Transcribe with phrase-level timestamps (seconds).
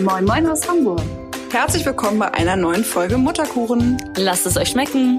[0.00, 1.02] Moin Moin aus Hamburg.
[1.50, 4.00] Herzlich willkommen bei einer neuen Folge Mutterkuchen.
[4.14, 5.18] Lasst es euch schmecken.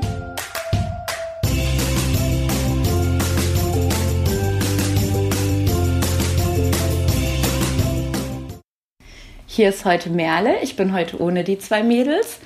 [9.47, 10.61] Hier ist heute Merle.
[10.61, 12.39] Ich bin heute ohne die zwei Mädels.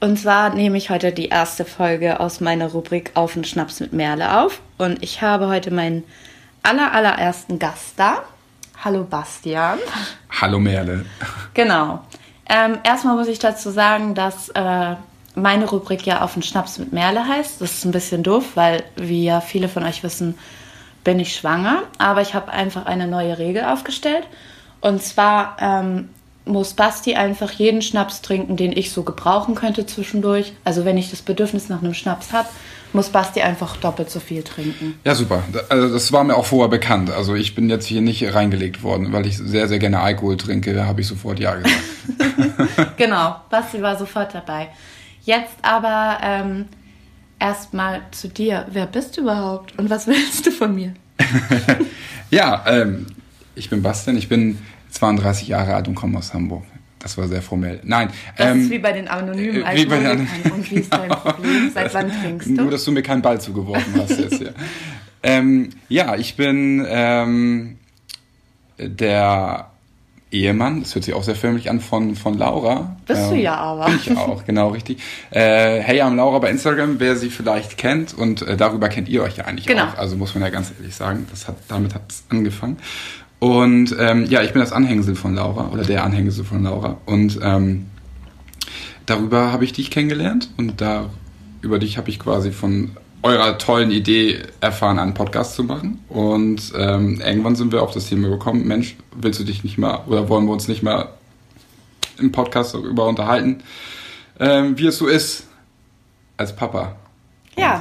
[0.00, 3.94] Und zwar nehme ich heute die erste Folge aus meiner Rubrik Auf den Schnaps mit
[3.94, 4.60] Merle auf.
[4.76, 6.04] Und ich habe heute meinen
[6.62, 8.22] aller, allerersten Gast da.
[8.82, 9.78] Hallo Bastian.
[10.40, 11.04] Hallo Merle.
[11.52, 12.00] Genau.
[12.48, 14.94] Ähm, erstmal muss ich dazu sagen, dass äh,
[15.34, 17.60] meine Rubrik ja Auf den Schnaps mit Merle heißt.
[17.60, 20.38] Das ist ein bisschen doof, weil, wie ja viele von euch wissen,
[21.04, 21.82] bin ich schwanger.
[21.98, 24.24] Aber ich habe einfach eine neue Regel aufgestellt.
[24.80, 26.08] Und zwar ähm,
[26.46, 30.54] muss Basti einfach jeden Schnaps trinken, den ich so gebrauchen könnte zwischendurch.
[30.64, 32.48] Also wenn ich das Bedürfnis nach einem Schnaps habe,
[32.92, 34.98] muss Basti einfach doppelt so viel trinken.
[35.04, 35.42] Ja, super.
[35.68, 37.10] Also das war mir auch vorher bekannt.
[37.10, 40.86] Also ich bin jetzt hier nicht reingelegt worden, weil ich sehr, sehr gerne Alkohol trinke,
[40.86, 41.76] habe ich sofort Ja gesagt.
[42.96, 44.68] genau, Basti war sofort dabei.
[45.22, 46.66] Jetzt aber ähm,
[47.38, 48.66] erstmal zu dir.
[48.70, 50.94] Wer bist du überhaupt und was willst du von mir?
[52.30, 53.06] ja, ähm,
[53.54, 54.58] ich bin Bastian, ich bin
[54.90, 56.64] 32 Jahre alt und komme aus Hamburg.
[57.00, 57.80] Das war sehr formell.
[57.82, 58.10] Nein.
[58.36, 61.08] Das ähm, ist wie bei den anonymen äh, wie bei den Und wie ist dein
[61.08, 61.70] Problem?
[61.72, 62.52] Seit wann trinkst du?
[62.52, 64.54] Nur, dass du mir keinen Ball zugeworfen hast jetzt hier.
[65.22, 67.78] ähm, ja, ich bin ähm,
[68.78, 69.70] der
[70.30, 72.96] Ehemann, das hört sich auch sehr förmlich an, von, von Laura.
[73.06, 73.86] Bist ähm, du ja aber.
[73.86, 74.98] Bin ich auch, genau, richtig.
[75.30, 79.22] Äh, hey, am Laura bei Instagram, wer sie vielleicht kennt und äh, darüber kennt ihr
[79.22, 79.84] euch ja eigentlich genau.
[79.84, 79.98] auch.
[79.98, 82.78] Also muss man ja ganz ehrlich sagen, das hat, damit hat es angefangen.
[83.40, 86.98] Und ähm, ja, ich bin das Anhängsel von Laura oder der Anhängsel von Laura.
[87.06, 87.86] Und ähm,
[89.06, 91.10] darüber habe ich dich kennengelernt und da
[91.62, 96.04] über dich habe ich quasi von eurer tollen Idee erfahren, einen Podcast zu machen.
[96.08, 100.04] Und ähm, irgendwann sind wir auf das Thema gekommen, Mensch, willst du dich nicht mal
[100.06, 101.08] oder wollen wir uns nicht mal
[102.18, 103.62] im Podcast darüber unterhalten,
[104.38, 105.46] ähm, wie es so ist
[106.36, 106.96] als Papa.
[107.56, 107.76] Ja.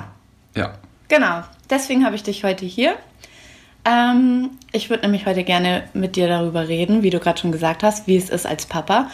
[0.53, 0.73] Und, ja.
[1.09, 1.43] Genau.
[1.69, 2.95] Deswegen habe ich dich heute hier.
[3.89, 7.81] Ähm, ich würde nämlich heute gerne mit dir darüber reden, wie du gerade schon gesagt
[7.81, 9.09] hast, wie es ist als Papa.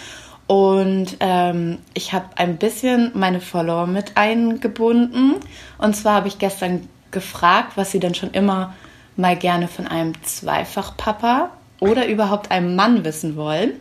[0.48, 5.36] Und ähm, ich habe ein bisschen meine Follower mit eingebunden.
[5.78, 8.74] Und zwar habe ich gestern gefragt, was sie denn schon immer
[9.16, 13.74] mal gerne von einem Zweifachpapa oder überhaupt einem Mann wissen wollen.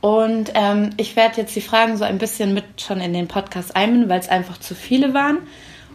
[0.00, 3.74] Und ähm, ich werde jetzt die Fragen so ein bisschen mit schon in den Podcast
[3.74, 5.38] einbinden, weil es einfach zu viele waren.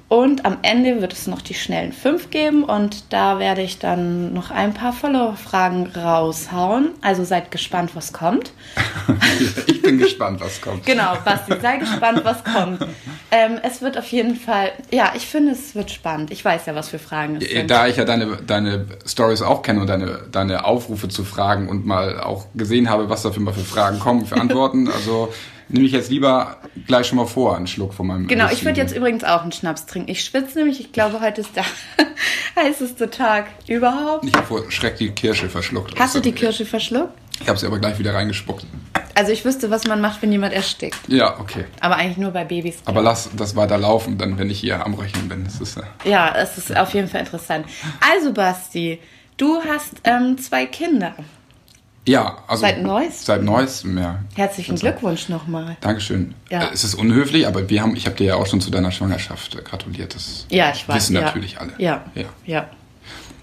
[0.08, 4.34] Und am Ende wird es noch die schnellen fünf geben und da werde ich dann
[4.34, 6.90] noch ein paar Follower-Fragen raushauen.
[7.02, 8.52] Also seid gespannt, was kommt.
[9.66, 10.86] ich bin gespannt, was kommt.
[10.86, 12.86] Genau, Basti, sei gespannt, was kommt.
[13.32, 16.30] Ähm, es wird auf jeden Fall, ja, ich finde, es wird spannend.
[16.30, 17.72] Ich weiß ja, was für Fragen es sind.
[17.72, 21.88] Da ich ja deine, deine Stories auch kenne und deine, deine Aufrufe zu Fragen und
[21.88, 25.34] mal auch gesehen habe, was da für, für Fragen kommen, für Antworten, also
[25.70, 28.28] nehme ich jetzt lieber gleich schon mal vor, einen Schluck von meinem.
[28.28, 30.10] Genau, ich würde jetzt übrigens auch einen Schnaps trinken.
[30.10, 31.66] Ich schwitze nämlich, ich glaube, heute ist der
[32.56, 34.26] heißeste Tag überhaupt.
[34.26, 36.00] Ich habe vor Schreck die Kirsche verschluckt.
[36.00, 37.14] Hast du die Kirsche verschluckt?
[37.42, 38.66] Ich habe sie aber gleich wieder reingespuckt.
[39.14, 40.98] Also ich wüsste, was man macht, wenn jemand erstickt.
[41.08, 41.66] Ja, okay.
[41.80, 42.78] Aber eigentlich nur bei Babys.
[42.86, 45.44] Aber lass das weiter laufen, dann, wenn ich hier am Rechnen bin.
[45.46, 47.66] Das ist, äh ja, es ist auf jeden Fall interessant.
[48.02, 49.00] Also Basti,
[49.38, 51.16] du hast ähm, zwei Kinder.
[52.08, 52.62] Ja, also.
[52.62, 53.26] Seit Neues?
[53.26, 54.20] Seit Neuestem, ja.
[54.36, 55.76] Herzlichen Glückwunsch nochmal.
[55.82, 56.36] Dankeschön.
[56.50, 56.70] Ja.
[56.72, 59.64] Es ist unhöflich, aber wir haben, ich habe dir ja auch schon zu deiner Schwangerschaft
[59.66, 60.14] gratuliert.
[60.14, 60.96] Das ja, ich weiß.
[60.96, 61.22] wissen ja.
[61.22, 61.74] natürlich alle.
[61.80, 62.04] Ja.
[62.14, 62.26] ja.
[62.46, 62.70] Ja.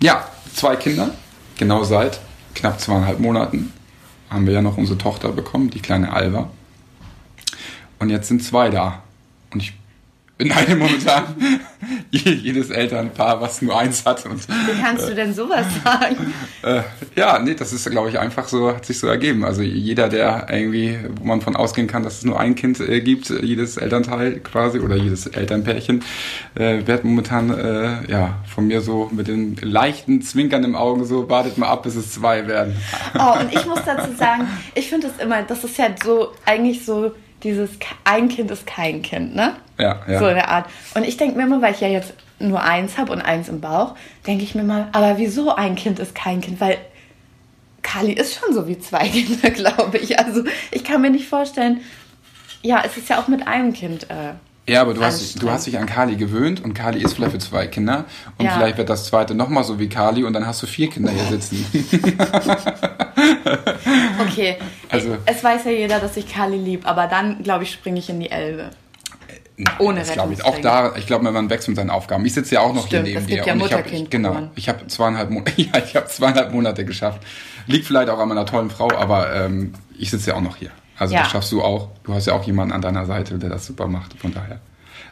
[0.01, 1.11] Ja, zwei Kinder.
[1.59, 2.21] Genau seit
[2.55, 3.73] knapp zweieinhalb Monaten
[4.31, 6.51] haben wir ja noch unsere Tochter bekommen, die kleine Alva.
[7.99, 9.03] Und jetzt sind zwei da.
[9.53, 9.75] Und ich
[10.39, 11.25] beneide momentan
[12.11, 14.25] jedes Elternpaar, was nur eins hat.
[14.27, 16.33] Und, Wie kannst äh, du denn sowas sagen?
[16.63, 16.83] Äh,
[17.17, 19.45] ja, nee, das ist, glaube ich, einfach so, hat sich so ergeben.
[19.45, 23.01] Also jeder, der irgendwie, wo man von ausgehen kann, dass es nur ein Kind äh,
[23.01, 26.05] gibt, jedes Elternteil quasi oder jedes Elternpärchen,
[26.55, 31.29] äh, wird momentan äh, ja von mir so mit den leichten Zwinkern im Augen so,
[31.29, 32.77] wartet mal ab, bis es zwei werden.
[33.19, 36.85] Oh, und ich muss dazu sagen, ich finde das immer, das ist ja so eigentlich
[36.85, 37.13] so
[37.43, 37.71] dieses
[38.05, 39.57] ein Kind ist kein Kind, ne?
[39.79, 40.19] Ja, ja.
[40.19, 40.67] So in der Art.
[40.95, 43.61] Und ich denke mir immer, weil ich ja jetzt nur eins habe und eins im
[43.61, 43.95] Bauch,
[44.27, 46.61] denke ich mir mal, aber wieso ein Kind ist kein Kind?
[46.61, 46.79] Weil
[47.83, 50.19] Kali ist schon so wie zwei Kinder, glaube ich.
[50.19, 51.81] Also ich kann mir nicht vorstellen,
[52.63, 54.05] ja, es ist ja auch mit einem Kind.
[54.05, 54.35] Äh,
[54.69, 57.39] ja, aber du hast, du hast dich an Kali gewöhnt und Kali ist vielleicht für
[57.39, 58.05] zwei Kinder
[58.39, 58.53] und ja.
[58.53, 61.25] vielleicht wird das zweite nochmal so wie Kali und dann hast du vier Kinder hier
[61.25, 61.67] sitzen.
[64.21, 64.57] okay,
[64.89, 68.09] also, es weiß ja jeder, dass ich Kali lieb, aber dann, glaube ich, springe ich
[68.09, 68.71] in die Elbe.
[69.79, 70.45] Ohne das glaube ich.
[70.45, 72.25] Auch da, ich glaube, man wächst mit seinen Aufgaben.
[72.25, 73.45] Ich sitze ja auch noch Stimmt, hier neben dir.
[73.45, 77.21] Ja und ich habe genau, ich habe zweieinhalb, ja, ich habe zweieinhalb Monate geschafft.
[77.67, 80.71] Liegt vielleicht auch an meiner tollen Frau, aber ähm, ich sitze ja auch noch hier.
[81.03, 81.23] Also ja.
[81.23, 81.89] das schaffst du auch.
[82.05, 84.17] Du hast ja auch jemanden an deiner Seite, der das super macht.
[84.21, 84.61] Von daher.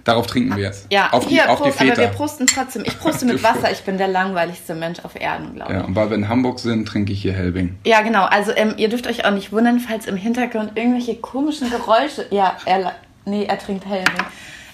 [0.05, 0.87] Darauf trinken wir jetzt.
[0.93, 1.93] Ja, auf die, hier, auf Prost, die Väter.
[1.95, 2.85] aber wir prosten trotzdem.
[2.87, 3.73] Ich proste mit Wasser.
[3.73, 5.79] Ich bin der langweiligste Mensch auf Erden, glaube ich.
[5.79, 7.77] Ja, und weil wir in Hamburg sind, trinke ich hier Helbing.
[7.85, 8.25] Ja, genau.
[8.25, 12.57] Also ähm, ihr dürft euch auch nicht wundern, falls im Hintergrund irgendwelche komischen Geräusche, ja,
[12.67, 12.93] er,
[13.25, 14.25] nee, er trinkt Helbing,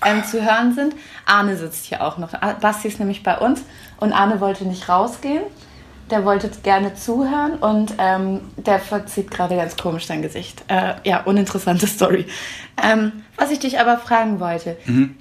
[0.04, 0.94] ähm, zu hören sind.
[1.24, 2.32] Arne sitzt hier auch noch.
[2.60, 3.62] Basti ist nämlich bei uns
[3.96, 5.44] und Arne wollte nicht rausgehen.
[6.10, 10.64] Der wollte gerne zuhören und ähm, der verzieht gerade ganz komisch sein Gesicht.
[10.68, 12.26] Äh, ja, uninteressante Story.
[12.82, 15.16] Ähm, was ich dich aber fragen wollte, mhm.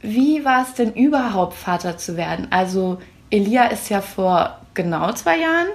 [0.00, 2.48] wie war es denn überhaupt, Vater zu werden?
[2.50, 2.98] Also
[3.30, 5.68] Elia ist ja vor genau zwei Jahren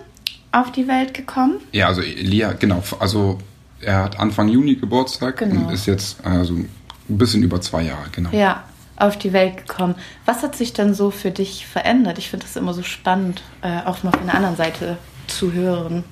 [0.51, 1.59] auf die Welt gekommen.
[1.71, 2.83] Ja, also Elia, genau.
[2.99, 3.37] Also
[3.81, 5.67] er hat Anfang Juni Geburtstag genau.
[5.67, 6.67] und ist jetzt also ein
[7.09, 8.29] bisschen über zwei Jahre, genau.
[8.31, 8.63] Ja,
[8.97, 9.95] auf die Welt gekommen.
[10.25, 12.17] Was hat sich denn so für dich verändert?
[12.17, 14.97] Ich finde das immer so spannend, äh, auch mal von der anderen Seite
[15.27, 16.03] zu hören.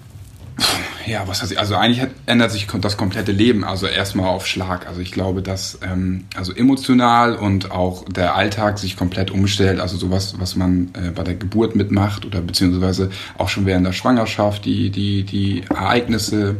[1.06, 4.48] Ja, was hat sich, also eigentlich hat, ändert sich das komplette Leben, also erstmal auf
[4.48, 4.88] Schlag.
[4.88, 9.80] Also ich glaube, dass ähm, also emotional und auch der Alltag sich komplett umstellt.
[9.80, 13.94] Also sowas, was man äh, bei der Geburt mitmacht oder beziehungsweise auch schon während der
[13.94, 16.58] Schwangerschaft, die, die, die Ereignisse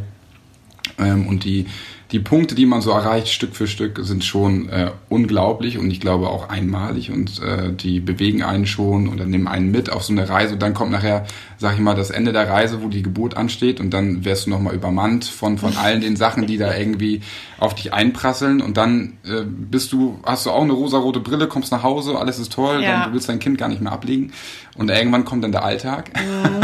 [0.98, 1.66] ähm, und die
[2.12, 6.00] die Punkte, die man so erreicht, Stück für Stück, sind schon äh, unglaublich und ich
[6.00, 10.12] glaube auch einmalig und äh, die bewegen einen schon oder nehmen einen mit auf so
[10.12, 11.26] eine Reise und dann kommt nachher,
[11.58, 14.50] sag ich mal, das Ende der Reise, wo die Geburt ansteht und dann wirst du
[14.50, 17.22] nochmal übermannt von, von allen den Sachen, die da irgendwie
[17.58, 21.72] auf dich einprasseln und dann äh, bist du, hast du auch eine rosarote Brille, kommst
[21.72, 22.92] nach Hause, alles ist toll, ja.
[22.92, 24.32] dann, du willst dein Kind gar nicht mehr ablegen
[24.76, 26.10] und irgendwann kommt dann der Alltag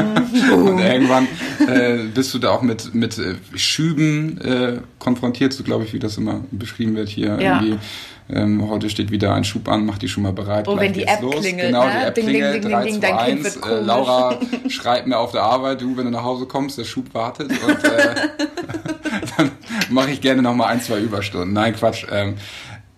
[0.55, 1.27] und irgendwann
[1.67, 5.99] äh, bist du da auch mit, mit äh, Schüben äh, konfrontiert, so glaube ich, wie
[5.99, 7.61] das immer beschrieben wird hier ja.
[7.61, 7.79] irgendwie.
[8.31, 10.69] Ähm, heute steht wieder ein Schub an, mach die schon mal bereit.
[10.69, 11.41] Oh, wenn die App los.
[11.41, 11.69] klingelt.
[11.69, 11.93] Genau, ne?
[11.93, 12.65] die App ding, klingelt.
[12.65, 13.57] Ding, ding, 3, ding, 2, 1.
[13.57, 14.39] Äh, Laura
[14.69, 17.51] schreibt mir auf der Arbeit, du, wenn du nach Hause kommst, der Schub wartet.
[17.51, 18.15] Und äh,
[19.37, 19.51] dann
[19.91, 21.53] mache ich gerne noch mal ein, zwei Überstunden.
[21.53, 22.07] Nein, Quatsch.
[22.11, 22.35] Ähm,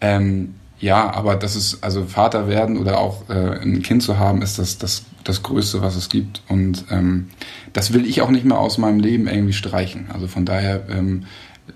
[0.01, 4.43] ähm, ja, aber das ist, also Vater werden oder auch äh, ein Kind zu haben,
[4.43, 6.43] ist das, das, das Größte, was es gibt.
[6.49, 7.31] Und ähm,
[7.73, 10.11] das will ich auch nicht mehr aus meinem Leben irgendwie streichen.
[10.13, 11.25] Also von daher ähm,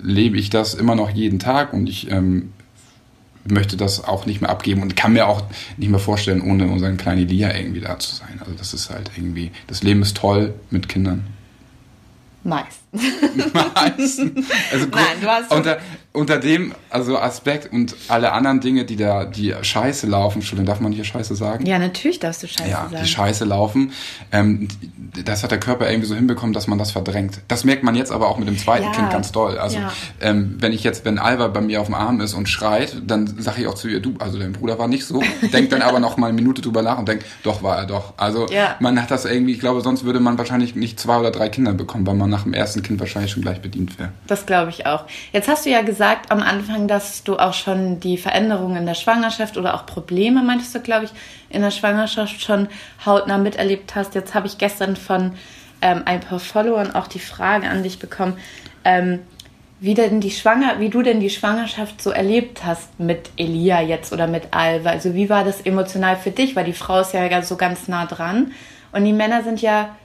[0.03, 2.53] lebe ich das immer noch jeden Tag und ich ähm,
[3.50, 5.43] möchte das auch nicht mehr abgeben und kann mir auch
[5.77, 8.39] nicht mehr vorstellen, ohne unseren kleinen Elia irgendwie da zu sein.
[8.41, 11.27] Also das ist halt irgendwie, das Leben ist toll mit Kindern.
[12.45, 12.81] Meist.
[13.75, 14.47] Meistens.
[14.73, 15.79] Also Nein, du hast unter,
[16.19, 20.81] unter dem also Aspekt und alle anderen Dinge, die da, die Scheiße laufen, Entschuldigung, darf
[20.81, 21.65] man hier Scheiße sagen?
[21.65, 22.94] Ja, natürlich darfst du Scheiße ja, sagen.
[22.94, 23.93] Ja, die Scheiße laufen,
[24.32, 24.69] ähm,
[25.25, 27.41] das hat der Körper irgendwie so hinbekommen, dass man das verdrängt.
[27.49, 28.93] Das merkt man jetzt aber auch mit dem zweiten ja.
[28.93, 29.59] Kind ganz doll.
[29.59, 29.93] Also ja.
[30.20, 33.41] ähm, wenn ich jetzt, wenn Alba bei mir auf dem Arm ist und schreit, dann
[33.41, 35.23] sage ich auch zu ihr, du, also dein Bruder war nicht so.
[35.53, 38.15] Denkt dann aber noch mal eine Minute drüber nach und denkt, doch war er doch.
[38.17, 38.47] Also
[38.81, 41.73] man hat das irgendwie, ich glaube, sonst würde man wahrscheinlich nicht zwei oder drei Kinder
[41.75, 44.12] bekommen, weil man nach dem ersten Kind wahrscheinlich schon gleich bedient wäre.
[44.26, 45.05] Das glaube ich auch.
[45.32, 48.94] Jetzt hast du ja gesagt am Anfang, dass du auch schon die Veränderungen in der
[48.94, 51.10] Schwangerschaft oder auch Probleme, meintest du, glaube ich,
[51.50, 52.69] in der Schwangerschaft schon
[53.05, 54.14] hautnah miterlebt hast.
[54.14, 55.32] Jetzt habe ich gestern von
[55.82, 58.37] ähm, ein paar Followern auch die Frage an dich bekommen,
[58.84, 59.20] ähm,
[59.81, 64.12] wie denn die Schwanger, wie du denn die Schwangerschaft so erlebt hast mit Elia jetzt
[64.12, 64.90] oder mit Alva.
[64.90, 66.56] Also wie war das emotional für dich?
[66.56, 68.52] Weil die Frau ist ja so ganz nah dran
[68.90, 69.96] und die Männer sind ja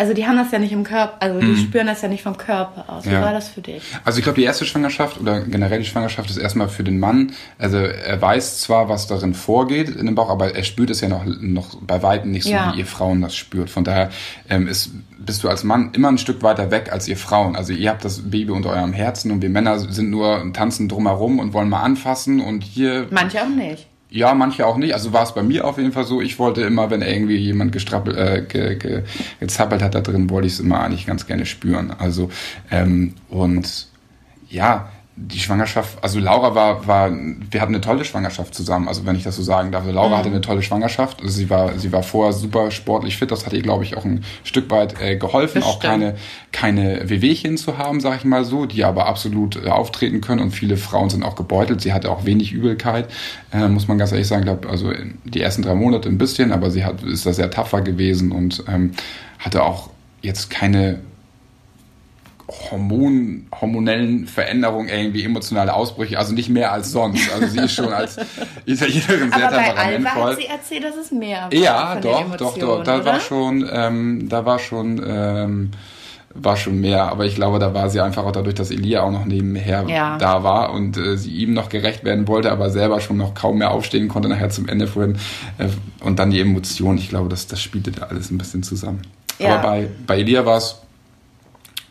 [0.00, 1.56] also die haben das ja nicht im Körper, also die mhm.
[1.58, 3.04] spüren das ja nicht vom Körper aus.
[3.04, 3.20] Wie ja.
[3.20, 3.82] war das für dich?
[4.02, 7.32] Also ich glaube, die erste Schwangerschaft oder generell die Schwangerschaft ist erstmal für den Mann,
[7.58, 11.08] also er weiß zwar, was darin vorgeht in dem Bauch, aber er spürt es ja
[11.10, 12.72] noch, noch bei Weitem nicht so, ja.
[12.72, 13.68] wie ihr Frauen das spürt.
[13.68, 14.08] Von daher
[14.48, 17.54] ähm, ist, bist du als Mann immer ein Stück weiter weg als ihr Frauen.
[17.54, 21.38] Also ihr habt das Baby unter eurem Herzen und wir Männer sind nur tanzen drumherum
[21.38, 23.06] und wollen mal anfassen und hier...
[23.10, 23.89] Manche auch nicht.
[24.10, 24.92] Ja, manche auch nicht.
[24.92, 26.20] Also war es bei mir auf jeden Fall so.
[26.20, 29.02] Ich wollte immer, wenn irgendwie jemand gestrappelt, äh, ge, ge,
[29.38, 31.92] gezappelt hat da drin, wollte ich es immer eigentlich ganz gerne spüren.
[31.96, 32.28] Also
[32.72, 33.86] ähm, und
[34.48, 34.90] ja,
[35.22, 39.22] die Schwangerschaft, also Laura war, war, wir hatten eine tolle Schwangerschaft zusammen, also wenn ich
[39.22, 39.82] das so sagen darf.
[39.82, 40.16] Also Laura mhm.
[40.16, 41.20] hatte eine tolle Schwangerschaft.
[41.20, 43.30] Also sie war, sie war vorher super sportlich fit.
[43.30, 46.16] Das hat ihr, glaube ich, auch ein Stück weit äh, geholfen, auch keine,
[46.52, 50.40] keine Wehwehchen zu haben, sag ich mal so, die aber absolut äh, auftreten können.
[50.40, 51.82] Und viele Frauen sind auch gebeutelt.
[51.82, 53.10] Sie hatte auch wenig Übelkeit,
[53.52, 54.42] äh, muss man ganz ehrlich sagen.
[54.42, 54.90] Ich glaube, also
[55.24, 58.64] die ersten drei Monate ein bisschen, aber sie hat, ist da sehr tapfer gewesen und
[58.68, 58.92] ähm,
[59.38, 59.90] hatte auch
[60.22, 61.00] jetzt keine
[62.50, 67.32] Hormon, hormonellen Veränderungen, irgendwie emotionale Ausbrüche, also nicht mehr als sonst.
[67.32, 68.16] Also sie ist schon als
[68.66, 70.02] Italienerin sehr Aber temperamentvoll.
[70.02, 71.54] Bei Alba hat sie erzählt, dass es mehr war.
[71.54, 72.82] Ja, doch, doch, doch.
[72.82, 73.04] Da oder?
[73.04, 75.70] war schon, ähm, da war schon, ähm,
[76.34, 77.04] war schon mehr.
[77.04, 80.18] Aber ich glaube, da war sie einfach auch dadurch, dass Elia auch noch nebenher ja.
[80.18, 83.58] da war und äh, sie ihm noch gerecht werden wollte, aber selber schon noch kaum
[83.58, 85.16] mehr aufstehen konnte nachher zum Ende vor ihm.
[85.58, 85.68] Äh,
[86.04, 86.98] und dann die Emotionen.
[86.98, 89.02] Ich glaube, das, das spielte da alles ein bisschen zusammen.
[89.38, 89.54] Ja.
[89.54, 90.80] Aber bei, bei Elia war es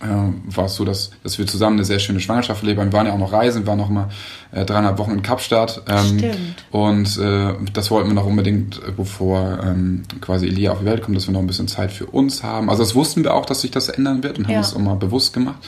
[0.02, 2.82] äh, war es so, dass, dass wir zusammen eine sehr schöne Schwangerschaft erleben.
[2.82, 4.10] Wir waren ja auch noch reisen, wir waren noch mal
[4.52, 5.82] äh, dreieinhalb Wochen in Kapstadt.
[5.88, 6.66] Ähm, Stimmt.
[6.72, 11.02] Und äh, das wollten wir noch unbedingt, äh, bevor ähm, quasi Elia auf die Welt
[11.02, 12.70] kommt, dass wir noch ein bisschen Zeit für uns haben.
[12.70, 14.60] Also das wussten wir auch, dass sich das ändern wird und haben ja.
[14.60, 15.60] das auch mal bewusst gemacht.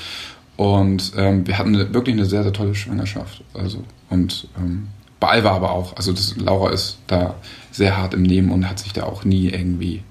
[0.55, 3.43] Und ähm, wir hatten eine, wirklich eine sehr, sehr tolle Schwangerschaft.
[3.53, 4.87] Also und ähm,
[5.19, 5.95] bei Alva aber auch.
[5.95, 7.35] Also das, Laura ist da
[7.71, 10.03] sehr hart im Nehmen und hat sich da auch nie irgendwie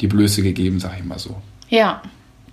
[0.00, 1.36] die Blöße gegeben, sag ich mal so.
[1.68, 2.02] Ja,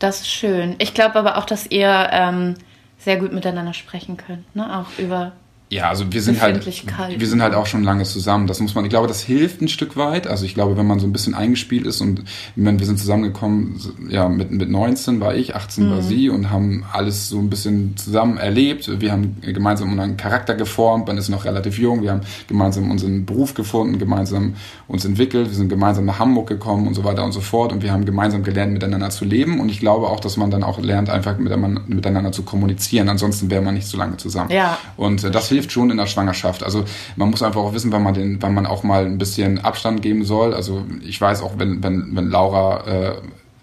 [0.02, 0.76] das ist schön.
[0.80, 2.56] Ich glaube aber auch, dass ihr ähm,
[2.98, 4.80] sehr gut miteinander sprechen könnt, ne?
[4.80, 5.32] Auch über
[5.72, 8.46] ja, also wir sind halt, wir sind halt auch schon lange zusammen.
[8.46, 10.28] Das muss man, ich glaube, das hilft ein Stück weit.
[10.28, 12.26] Also ich glaube, wenn man so ein bisschen eingespielt ist und
[12.58, 15.92] meine, wir sind zusammengekommen, ja, mit, mit 19 war ich, 18 mhm.
[15.92, 19.00] war sie und haben alles so ein bisschen zusammen erlebt.
[19.00, 23.26] Wir haben gemeinsam unseren Charakter geformt, man ist noch relativ jung, wir haben gemeinsam unseren
[23.26, 24.56] Beruf gefunden, gemeinsam
[24.90, 27.82] uns entwickelt, wir sind gemeinsam nach Hamburg gekommen und so weiter und so fort und
[27.82, 30.80] wir haben gemeinsam gelernt, miteinander zu leben und ich glaube auch, dass man dann auch
[30.80, 33.08] lernt, einfach miteinander zu kommunizieren.
[33.08, 34.52] Ansonsten wäre man nicht so lange zusammen.
[34.52, 34.78] Ja.
[34.98, 36.64] Und äh, das hilft hilft schon in der Schwangerschaft.
[36.64, 39.60] Also man muss einfach auch wissen, wann man den, wann man auch mal ein bisschen
[39.60, 40.54] Abstand geben soll.
[40.54, 43.16] Also ich weiß auch, wenn, wenn, wenn Laura äh,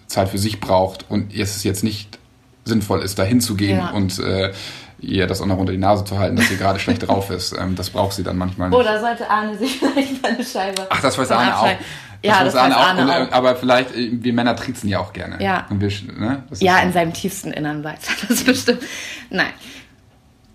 [0.06, 2.18] Zeit für sich braucht und es jetzt nicht
[2.64, 3.90] sinnvoll ist, da hinzugehen ja.
[3.90, 4.52] und äh,
[5.00, 7.56] ihr das auch noch unter die Nase zu halten, dass sie gerade schlecht drauf ist.
[7.58, 8.78] Ähm, das braucht sie dann manchmal nicht.
[8.78, 10.86] Oder sollte Arne sich vielleicht mal eine Scheibe.
[10.88, 11.68] Ach, das weiß Arne auch.
[11.68, 11.76] Das
[12.22, 13.32] ja, das weiß Arne, auch, auch.
[13.32, 15.42] Aber vielleicht, äh, wir Männer triezen ja auch gerne.
[15.42, 15.66] Ja.
[15.70, 16.42] Wir, ne?
[16.58, 18.82] ja, in seinem tiefsten Innern weiß er das bestimmt.
[19.30, 19.52] Nein.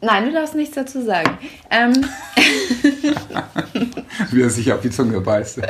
[0.04, 1.38] Nein, du darfst nichts dazu sagen.
[1.72, 1.94] Ähm.
[4.32, 5.62] Wie er sich auf die Zunge beißt.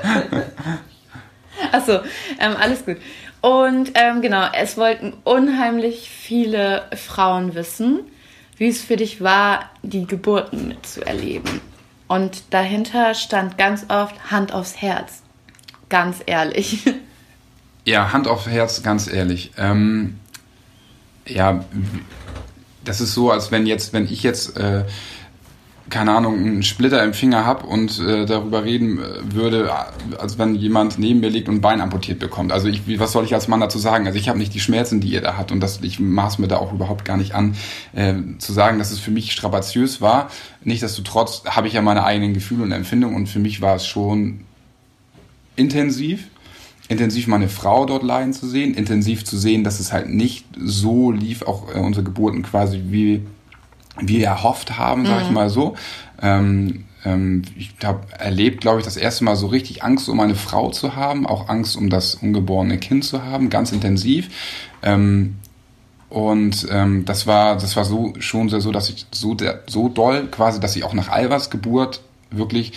[1.72, 2.00] Achso,
[2.40, 2.98] ähm, alles gut.
[3.42, 8.00] Und ähm, genau, es wollten unheimlich viele Frauen wissen,
[8.58, 11.62] wie es für dich war, die Geburten mitzuerleben.
[12.08, 15.22] Und dahinter stand ganz oft Hand aufs Herz.
[15.90, 16.86] Ganz ehrlich.
[17.86, 19.52] Ja, Hand aufs Herz, ganz ehrlich.
[19.58, 20.18] Ähm,
[21.28, 21.66] ja,
[22.86, 24.84] das ist so, als wenn jetzt, wenn ich jetzt, äh,
[25.90, 29.72] keine Ahnung, einen Splitter im Finger habe und äh, darüber reden äh, würde,
[30.18, 32.52] als wenn jemand neben mir liegt und ein Bein amputiert bekommt.
[32.52, 34.08] Also ich, was soll ich als Mann dazu sagen?
[34.08, 36.48] Also ich habe nicht die Schmerzen, die ihr da hat und das, ich maß mir
[36.48, 37.56] da auch überhaupt gar nicht an,
[37.94, 40.30] äh, zu sagen, dass es für mich strapaziös war.
[40.64, 44.46] Nichtsdestotrotz habe ich ja meine eigenen Gefühle und Empfindungen und für mich war es schon
[45.56, 46.28] intensiv
[46.94, 51.12] intensiv meine Frau dort leiden zu sehen, intensiv zu sehen, dass es halt nicht so
[51.12, 53.22] lief, auch äh, unsere Geburten quasi wie
[54.00, 55.26] wir erhofft haben, sag mhm.
[55.26, 55.76] ich mal so.
[56.22, 60.36] Ähm, ähm, ich habe erlebt, glaube ich, das erste Mal so richtig Angst um meine
[60.36, 64.30] Frau zu haben, auch Angst um das ungeborene Kind zu haben, ganz intensiv.
[64.82, 65.36] Ähm,
[66.10, 69.36] und ähm, das war, das war so schon sehr so, dass ich so
[69.68, 72.74] so doll quasi, dass ich auch nach Alvas Geburt wirklich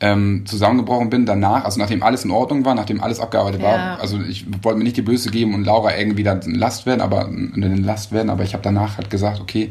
[0.00, 3.68] ähm, zusammengebrochen bin danach, also nachdem alles in Ordnung war, nachdem alles abgearbeitet ja.
[3.68, 4.00] war.
[4.00, 7.26] Also ich wollte mir nicht die Böse geben und Laura irgendwie dann Last werden, aber
[7.26, 9.70] eine Last werden, aber ich habe danach halt gesagt, okay,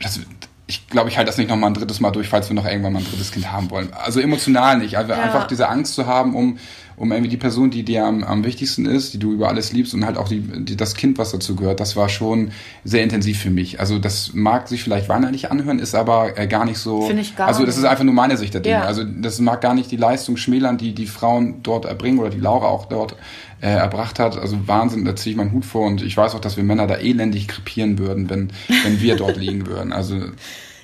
[0.00, 0.20] das,
[0.66, 2.94] ich glaube, ich halte das nicht nochmal ein drittes Mal durch, falls wir noch irgendwann
[2.94, 3.92] mal ein drittes Kind haben wollen.
[3.92, 5.20] Also emotional nicht, also ja.
[5.20, 6.58] einfach diese Angst zu haben, um
[7.02, 9.92] um irgendwie die Person, die dir am, am wichtigsten ist, die du über alles liebst
[9.92, 12.52] und halt auch die, die, das Kind, was dazu gehört, das war schon
[12.84, 13.80] sehr intensiv für mich.
[13.80, 17.02] Also das mag sich vielleicht weinerlich anhören, ist aber äh, gar nicht so.
[17.02, 18.76] Finde ich gar Also das ist einfach nur meine Sicht der Dinge.
[18.76, 18.84] Ja.
[18.84, 22.38] Also das mag gar nicht die Leistung schmälern, die die Frauen dort erbringen oder die
[22.38, 23.16] Laura auch dort
[23.60, 24.38] äh, erbracht hat.
[24.38, 26.86] Also Wahnsinn, da ziehe ich meinen Hut vor und ich weiß auch, dass wir Männer
[26.86, 28.52] da elendig krepieren würden, wenn,
[28.84, 29.92] wenn wir dort liegen würden.
[29.92, 30.20] Also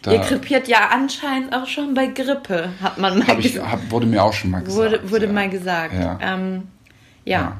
[0.09, 3.71] da Ihr krepiert ja anscheinend auch schon bei Grippe, hat man mal gesagt.
[3.71, 4.77] Hab, wurde mir auch schon mal gesagt.
[4.77, 5.33] Wurde, wurde ja.
[5.33, 5.95] mal gesagt.
[5.95, 6.69] Ja, ähm,
[7.25, 7.41] ja.
[7.41, 7.57] ja.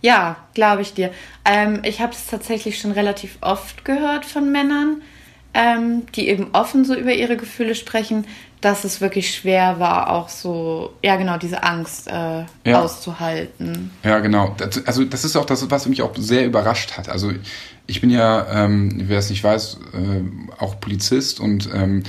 [0.00, 1.10] ja glaube ich dir.
[1.44, 5.02] Ähm, ich habe es tatsächlich schon relativ oft gehört von Männern,
[5.52, 8.26] ähm, die eben offen so über ihre Gefühle sprechen,
[8.64, 12.80] dass es wirklich schwer war, auch so, ja genau, diese Angst äh, ja.
[12.80, 13.90] auszuhalten.
[14.02, 14.56] Ja, genau.
[14.86, 17.10] Also das ist auch das, was mich auch sehr überrascht hat.
[17.10, 17.30] Also
[17.86, 22.02] ich bin ja, ähm, wer es nicht weiß, äh, auch Polizist und ähm,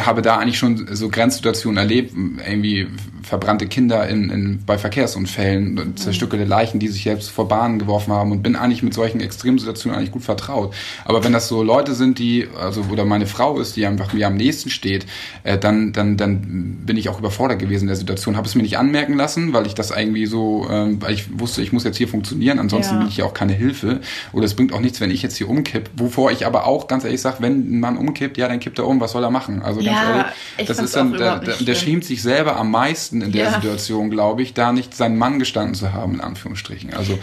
[0.00, 2.88] habe da eigentlich schon so Grenzsituationen erlebt, irgendwie
[3.22, 5.96] verbrannte Kinder in, in, bei Verkehrsunfällen, mhm.
[5.96, 9.96] zerstückelte Leichen, die sich selbst vor Bahnen geworfen haben und bin eigentlich mit solchen Extremsituationen
[9.96, 10.74] eigentlich gut vertraut.
[11.04, 14.26] Aber wenn das so Leute sind, die, also oder meine Frau ist, die einfach mir
[14.26, 15.06] am nächsten steht,
[15.42, 18.36] äh, dann, dann, dann bin ich auch überfordert gewesen in der Situation.
[18.36, 21.62] Habe es mir nicht anmerken lassen, weil ich das irgendwie so, äh, weil ich wusste,
[21.62, 23.00] ich muss jetzt hier funktionieren, ansonsten ja.
[23.00, 24.00] bin ich ja auch keine Hilfe.
[24.32, 25.90] Oder es bringt auch nichts, wenn ich jetzt hier umkipp.
[25.96, 28.86] Wovor ich aber auch ganz ehrlich sage, wenn ein Mann umkippt, ja, dann kippt er
[28.86, 29.62] um, was soll er machen?
[29.62, 33.22] Also ganz ja, ehrlich, das ist dann, der, der, der schämt sich selber am meisten
[33.22, 33.54] in der ja.
[33.54, 36.94] Situation, glaube ich, da nicht seinen Mann gestanden zu haben, in Anführungsstrichen.
[36.94, 37.18] Also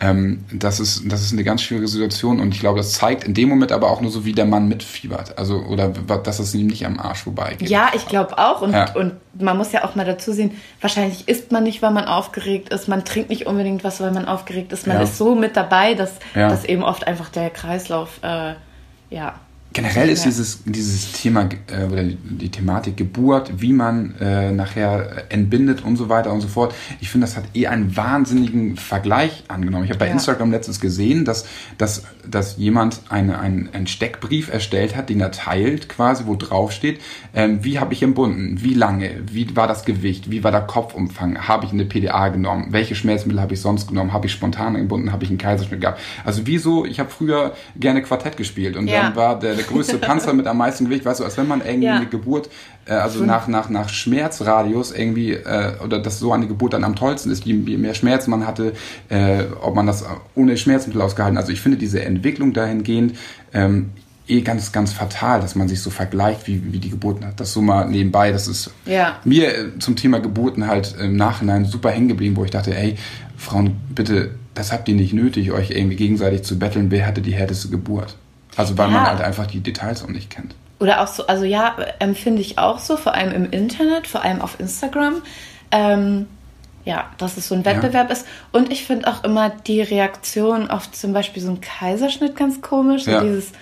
[0.00, 3.34] ähm, das ist das ist eine ganz schwierige Situation und ich glaube, das zeigt in
[3.34, 5.38] dem Moment aber auch nur so, wie der Mann mitfiebert.
[5.38, 7.68] Also oder dass es ihm nicht am Arsch vorbeigeht.
[7.68, 8.62] Ja, ich glaube auch.
[8.62, 8.94] Und, ja.
[8.94, 12.72] und man muss ja auch mal dazu sehen, wahrscheinlich isst man nicht, weil man aufgeregt
[12.72, 12.88] ist.
[12.88, 14.86] Man trinkt nicht unbedingt was, weil man aufgeregt ist.
[14.86, 15.02] Man ja.
[15.02, 16.48] ist so mit dabei, dass, ja.
[16.48, 18.54] dass eben oft einfach der Kreislauf, äh,
[19.10, 19.40] ja,
[19.76, 25.84] Generell ist dieses, dieses Thema äh, oder die Thematik Geburt, wie man äh, nachher entbindet
[25.84, 26.74] und so weiter und so fort.
[27.02, 29.84] Ich finde, das hat eh einen wahnsinnigen Vergleich angenommen.
[29.84, 30.12] Ich habe bei ja.
[30.12, 31.44] Instagram letztens gesehen, dass,
[31.76, 36.72] dass, dass jemand eine, einen, einen Steckbrief erstellt hat, den er teilt, quasi, wo drauf
[36.72, 37.02] steht,
[37.34, 41.48] ähm, wie habe ich entbunden, wie lange, wie war das Gewicht, wie war der Kopfumfang,
[41.48, 45.12] habe ich eine PDA genommen, welche Schmerzmittel habe ich sonst genommen, habe ich spontan entbunden,
[45.12, 46.00] habe ich einen Kaiserschnitt gehabt.
[46.24, 49.02] Also wieso, ich habe früher gerne Quartett gespielt und ja.
[49.02, 51.60] dann war der, der größte Panzer mit am meisten Gewicht, weißt du, als wenn man
[51.60, 51.96] irgendwie ja.
[51.96, 52.48] eine Geburt,
[52.86, 56.96] äh, also nach, nach, nach Schmerzradius irgendwie, äh, oder dass so eine Geburt dann am
[56.96, 58.72] tollsten ist, je, je mehr Schmerz man hatte,
[59.08, 60.04] äh, ob man das
[60.34, 61.38] ohne Schmerzmittel ausgehalten.
[61.38, 63.16] Also ich finde diese Entwicklung dahingehend,
[63.52, 63.90] ähm,
[64.28, 67.38] eh ganz, ganz fatal, dass man sich so vergleicht, wie, wie die Geburten hat.
[67.40, 69.20] Das so mal nebenbei, das ist ja.
[69.24, 72.96] mir äh, zum Thema Geburten halt im Nachhinein super hängen geblieben, wo ich dachte, ey,
[73.36, 77.34] Frauen, bitte, das habt ihr nicht nötig, euch irgendwie gegenseitig zu betteln, wer hatte die
[77.34, 78.16] härteste Geburt.
[78.56, 78.94] Also weil ja.
[78.94, 80.54] man halt einfach die Details auch nicht kennt.
[80.78, 84.40] Oder auch so, also ja, empfinde ich auch so, vor allem im Internet, vor allem
[84.40, 85.22] auf Instagram.
[85.70, 86.26] Ähm,
[86.84, 88.14] ja, dass es so ein Wettbewerb ja.
[88.14, 88.26] ist.
[88.52, 93.04] Und ich finde auch immer die Reaktion auf zum Beispiel so einen Kaiserschnitt ganz komisch.
[93.04, 93.22] So ja.
[93.22, 93.52] dieses,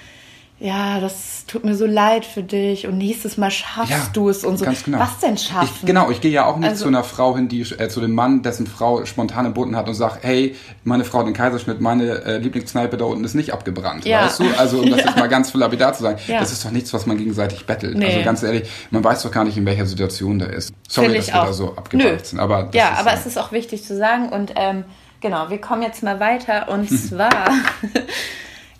[0.61, 4.45] ja, das tut mir so leid für dich und nächstes Mal schaffst ja, du es
[4.45, 4.65] und so.
[4.65, 5.01] Ganz genau.
[5.01, 5.69] Was denn schaffen?
[5.81, 8.01] Ich, genau, ich gehe ja auch nicht also, zu einer Frau hin, die äh, zu
[8.01, 11.81] dem Mann, dessen Frau spontane Boten hat und sagt, hey, meine Frau hat den Kaiserschnitt,
[11.81, 14.27] meine äh, Lieblingskneipe da unten ist nicht abgebrannt, ja.
[14.27, 14.45] weißt du?
[14.57, 15.07] Also um das ja.
[15.07, 17.99] jetzt mal ganz lapidar zu sagen, das ist doch nichts, was man gegenseitig bettelt.
[17.99, 18.07] Nee.
[18.07, 20.73] Also ganz ehrlich, man weiß doch gar nicht, in welcher Situation der ist.
[20.89, 21.47] Sorry, dass wir auch.
[21.47, 23.17] da so abgebracht sind, aber ja, aber so.
[23.17, 24.85] es ist auch wichtig zu sagen und ähm,
[25.21, 27.49] genau, wir kommen jetzt mal weiter und zwar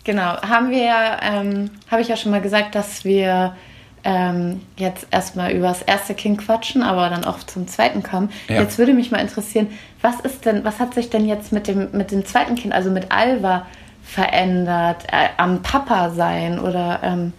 [0.05, 3.55] Genau, haben wir ja, ähm, habe ich ja schon mal gesagt, dass wir
[4.03, 8.29] ähm, jetzt erstmal über das erste Kind quatschen, aber dann auch zum zweiten kommen.
[8.47, 8.61] Ja.
[8.61, 9.67] Jetzt würde mich mal interessieren,
[10.01, 12.91] was ist denn, was hat sich denn jetzt mit dem, mit dem zweiten Kind, also
[12.91, 13.65] mit Alva,
[14.03, 15.05] verändert?
[15.11, 17.33] Äh, am Papa sein oder ähm,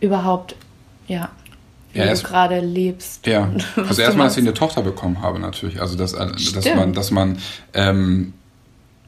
[0.00, 0.56] überhaupt,
[1.08, 1.30] ja,
[1.94, 3.26] wie ja, du gerade lebst.
[3.26, 5.80] Ja, also erstmal, dass ich eine Tochter bekommen habe natürlich.
[5.80, 7.38] Also dass, äh, dass man, dass man
[7.72, 8.34] ähm,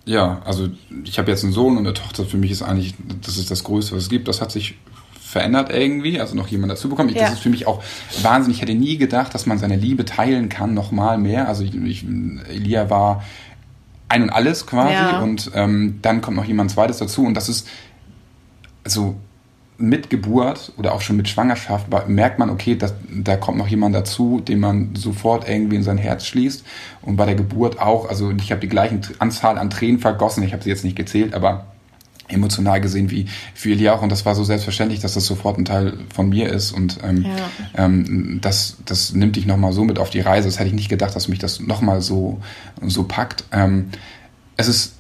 [0.04, 0.68] ja, also
[1.04, 2.24] ich habe jetzt einen Sohn und eine Tochter.
[2.24, 4.28] Für mich ist eigentlich, das ist das Größte, was es gibt.
[4.28, 4.74] Das hat sich
[5.20, 7.08] verändert irgendwie, also noch jemand dazu bekommen.
[7.10, 7.22] Ja.
[7.22, 7.82] Das ist für mich auch
[8.20, 8.58] wahnsinnig.
[8.58, 11.48] Ich hätte nie gedacht, dass man seine Liebe teilen kann, noch mal mehr.
[11.48, 12.04] Also ich, ich,
[12.50, 13.22] Elia war
[14.08, 15.20] ein und alles quasi ja.
[15.20, 17.66] und ähm, dann kommt noch jemand zweites dazu und das ist
[18.84, 19.16] also
[19.82, 23.94] mit Geburt oder auch schon mit Schwangerschaft merkt man, okay, dass, da kommt noch jemand
[23.94, 26.64] dazu, den man sofort irgendwie in sein Herz schließt.
[27.02, 30.52] Und bei der Geburt auch, also ich habe die gleiche Anzahl an Tränen vergossen, ich
[30.52, 31.66] habe sie jetzt nicht gezählt, aber
[32.28, 34.02] emotional gesehen wie für Elia auch.
[34.02, 36.70] Und das war so selbstverständlich, dass das sofort ein Teil von mir ist.
[36.70, 37.84] Und ähm, ja.
[37.84, 40.46] ähm, das, das nimmt dich nochmal so mit auf die Reise.
[40.46, 42.40] Das hätte ich nicht gedacht, dass mich das nochmal so,
[42.86, 43.44] so packt.
[43.50, 43.88] Ähm,
[44.56, 44.94] es ist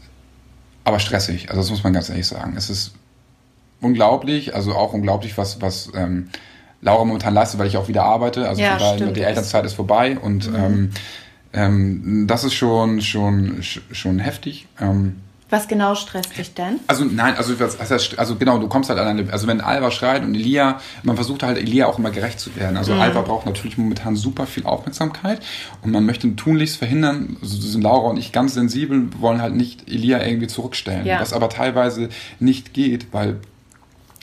[0.82, 2.54] aber stressig, also das muss man ganz ehrlich sagen.
[2.56, 2.92] Es ist
[3.82, 6.28] unglaublich, also auch unglaublich, was, was ähm,
[6.80, 8.48] Laura momentan leistet, weil ich auch wieder arbeite.
[8.48, 10.56] Also ja, die Elternzeit ist vorbei und mhm.
[10.56, 10.90] ähm,
[11.52, 14.66] ähm, das ist schon, schon, schon heftig.
[14.80, 15.16] Ähm,
[15.52, 16.80] was genau stresst dich denn?
[16.86, 17.52] Also nein, also
[18.16, 21.42] also genau, du kommst halt an eine, also wenn Alva schreit und Elia, man versucht
[21.42, 22.78] halt Elia auch immer gerecht zu werden.
[22.78, 23.02] Also mhm.
[23.02, 25.40] Alva braucht natürlich momentan super viel Aufmerksamkeit
[25.82, 29.90] und man möchte tunlichst verhindern, also sind Laura und ich ganz sensibel, wollen halt nicht
[29.90, 31.20] Elia irgendwie zurückstellen, ja.
[31.20, 32.08] was aber teilweise
[32.40, 33.38] nicht geht, weil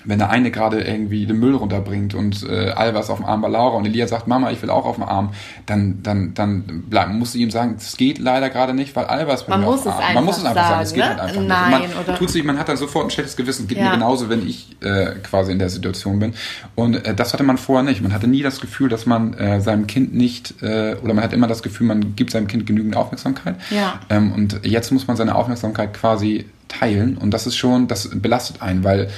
[0.10, 3.42] wenn der eine gerade irgendwie den Müll runterbringt und äh, Alva ist auf dem Arm
[3.42, 5.34] bei Laura und Elia sagt, Mama, ich will auch auf dem Arm,
[5.68, 9.36] dann, dann, dann bleib, muss sie ihm sagen, es geht leider gerade nicht, weil Alva
[9.36, 10.14] ist bei man mir muss auf dem Arm.
[10.16, 11.10] Man muss es einfach sagen, es geht ne?
[11.10, 11.96] halt einfach Nein, nicht.
[11.96, 13.86] man, oder tut sich, man hat dann sofort ein schlechtes Gewissen, geht ja.
[13.86, 16.34] mir genauso, wenn ich äh, quasi in der Situation bin.
[16.74, 18.02] Und äh, das hatte man vorher nicht.
[18.02, 21.34] Man hatte nie das Gefühl, dass man äh, seinem Kind nicht, äh, oder man hat
[21.34, 23.58] immer das Gefühl, man gibt seinem Kind genügend Aufmerksamkeit.
[23.70, 24.00] Ja.
[24.10, 28.62] Ähm, und jetzt muss man seine Aufmerksamkeit quasi teilen und das ist schon, das belastet
[28.62, 29.10] einen, weil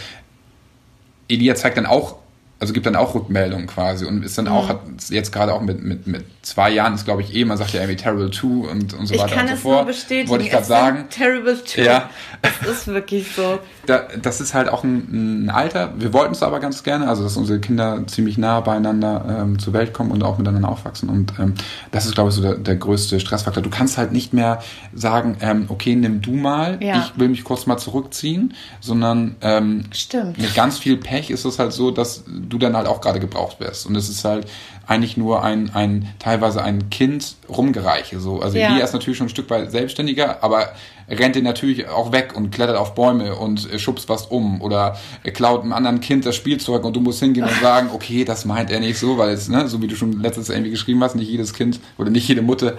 [1.31, 2.17] Elia zeigt dann auch,
[2.59, 4.51] also gibt dann auch Rückmeldungen quasi und ist dann mhm.
[4.51, 7.57] auch, hat jetzt gerade auch mit, mit, mit zwei Jahren ist, glaube ich, eh, man
[7.57, 9.75] sagt ja irgendwie Terrible 2 und, und so weiter und so fort.
[9.77, 10.29] Nur bestätigen.
[10.29, 11.05] Wollte ich gerade sagen.
[11.09, 11.81] Terrible 2.
[11.83, 12.09] Ja.
[12.41, 13.59] Das ist wirklich so.
[13.87, 15.93] Da, das ist halt auch ein, ein Alter.
[15.97, 19.73] Wir wollten es aber ganz gerne, also dass unsere Kinder ziemlich nah beieinander ähm, zur
[19.73, 21.09] Welt kommen und auch miteinander aufwachsen.
[21.09, 21.55] Und ähm,
[21.89, 23.63] das ist, glaube ich, so der, der größte Stressfaktor.
[23.63, 24.61] Du kannst halt nicht mehr
[24.93, 26.99] sagen, ähm, okay, nimm du mal, ja.
[26.99, 30.37] ich will mich kurz mal zurückziehen, sondern ähm, Stimmt.
[30.37, 33.59] mit ganz viel Pech ist es halt so, dass du dann halt auch gerade gebraucht
[33.59, 33.87] wirst.
[33.87, 34.45] Und es ist halt
[34.91, 38.19] eigentlich nur ein, ein teilweise ein Kind rumgereiche.
[38.19, 38.41] So.
[38.41, 38.67] Also ja.
[38.67, 40.73] Elia ist natürlich schon ein Stück weit selbstständiger, aber
[41.09, 44.97] rennt den natürlich auch weg und klettert auf Bäume und äh, schubst was um oder
[45.23, 48.43] äh, klaut einem anderen Kind das Spielzeug und du musst hingehen und sagen, okay, das
[48.43, 51.01] meint er nicht so, weil es, ne, so wie du schon letztes Jahr irgendwie geschrieben
[51.01, 52.77] hast, nicht jedes Kind oder nicht jede Mutter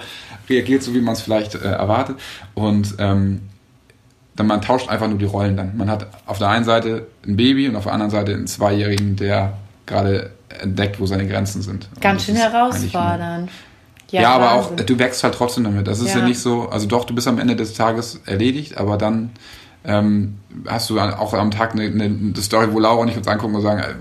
[0.51, 2.16] reagiert so, wie man es vielleicht äh, erwartet.
[2.55, 3.40] Und ähm,
[4.37, 5.77] dann man tauscht einfach nur die Rollen dann.
[5.79, 9.16] Man hat auf der einen Seite ein Baby und auf der anderen Seite einen Zweijährigen,
[9.16, 9.55] der
[9.87, 11.88] gerade entdeckt, wo seine Grenzen sind.
[12.01, 13.51] Ganz schön herausfordernd.
[14.11, 15.87] Ja, ja aber auch, du wächst halt trotzdem damit.
[15.87, 16.21] Das ist ja.
[16.21, 16.27] ja.
[16.27, 19.31] nicht so, also doch, du bist am Ende des Tages erledigt, aber dann
[19.85, 20.38] ähm,
[20.69, 23.62] hast du auch am Tag eine, eine, Story, wo Laura und ich uns angucken und
[23.62, 23.95] sagen, ey,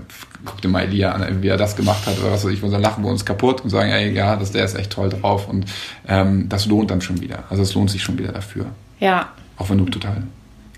[0.44, 2.70] guck dir mal Elia an, wie er das gemacht hat oder was weiß ich, und
[2.70, 5.48] dann lachen wir uns kaputt und sagen, ey, ja, das, der ist echt toll drauf
[5.48, 5.64] und
[6.06, 7.44] ähm, das lohnt dann schon wieder.
[7.50, 8.66] Also es lohnt sich schon wieder dafür.
[9.00, 9.30] Ja.
[9.56, 10.22] Auch wenn du total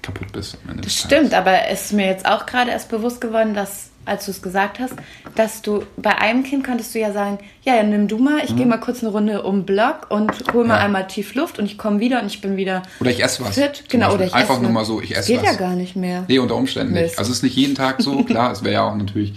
[0.04, 0.82] kaputt bist am Ende.
[0.82, 4.32] Das stimmt, aber es ist mir jetzt auch gerade erst bewusst geworden, dass als du
[4.32, 4.94] es gesagt hast,
[5.34, 8.50] dass du bei einem Kind könntest du ja sagen, ja, ja nimm du mal, ich
[8.50, 8.56] mhm.
[8.56, 10.84] gehe mal kurz eine Runde um den Block und hol mal ja.
[10.84, 13.54] einmal tief Luft und ich komme wieder und ich bin wieder Oder ich esse was.
[13.54, 13.84] Fit.
[13.88, 15.50] Genau, oder ich Einfach nur mal so, ich esse geht was.
[15.50, 16.24] Geht ja gar nicht mehr.
[16.28, 17.04] Nee, unter Umständen Mist.
[17.04, 17.18] nicht.
[17.18, 19.34] Also es ist nicht jeden Tag so, klar, es wäre ja auch natürlich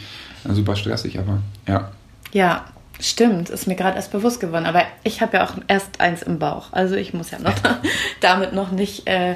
[0.49, 1.91] super stressig, aber ja.
[2.33, 2.65] Ja,
[2.99, 4.65] Stimmt, ist mir gerade erst bewusst geworden.
[4.65, 6.73] Aber ich habe ja auch erst eins im Bauch.
[6.73, 7.53] Also ich muss ja noch
[8.21, 9.35] damit noch nicht äh,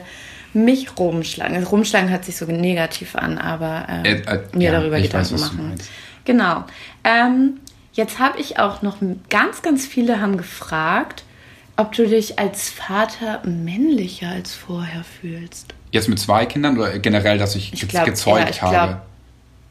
[0.53, 1.55] mich rumschlagen.
[1.55, 5.33] Also rumschlagen hört sich so negativ an, aber äh, äh, äh, mir ja, darüber Gedanken
[5.33, 5.75] weiß, machen.
[6.25, 6.65] Genau.
[7.03, 7.59] Ähm,
[7.93, 8.97] jetzt habe ich auch noch
[9.29, 11.23] ganz, ganz viele haben gefragt,
[11.77, 15.73] ob du dich als Vater männlicher als vorher fühlst.
[15.91, 18.87] Jetzt mit zwei Kindern oder generell, dass ich, ich glaub, gezeugt ja, ich habe?
[18.87, 19.01] Glaub,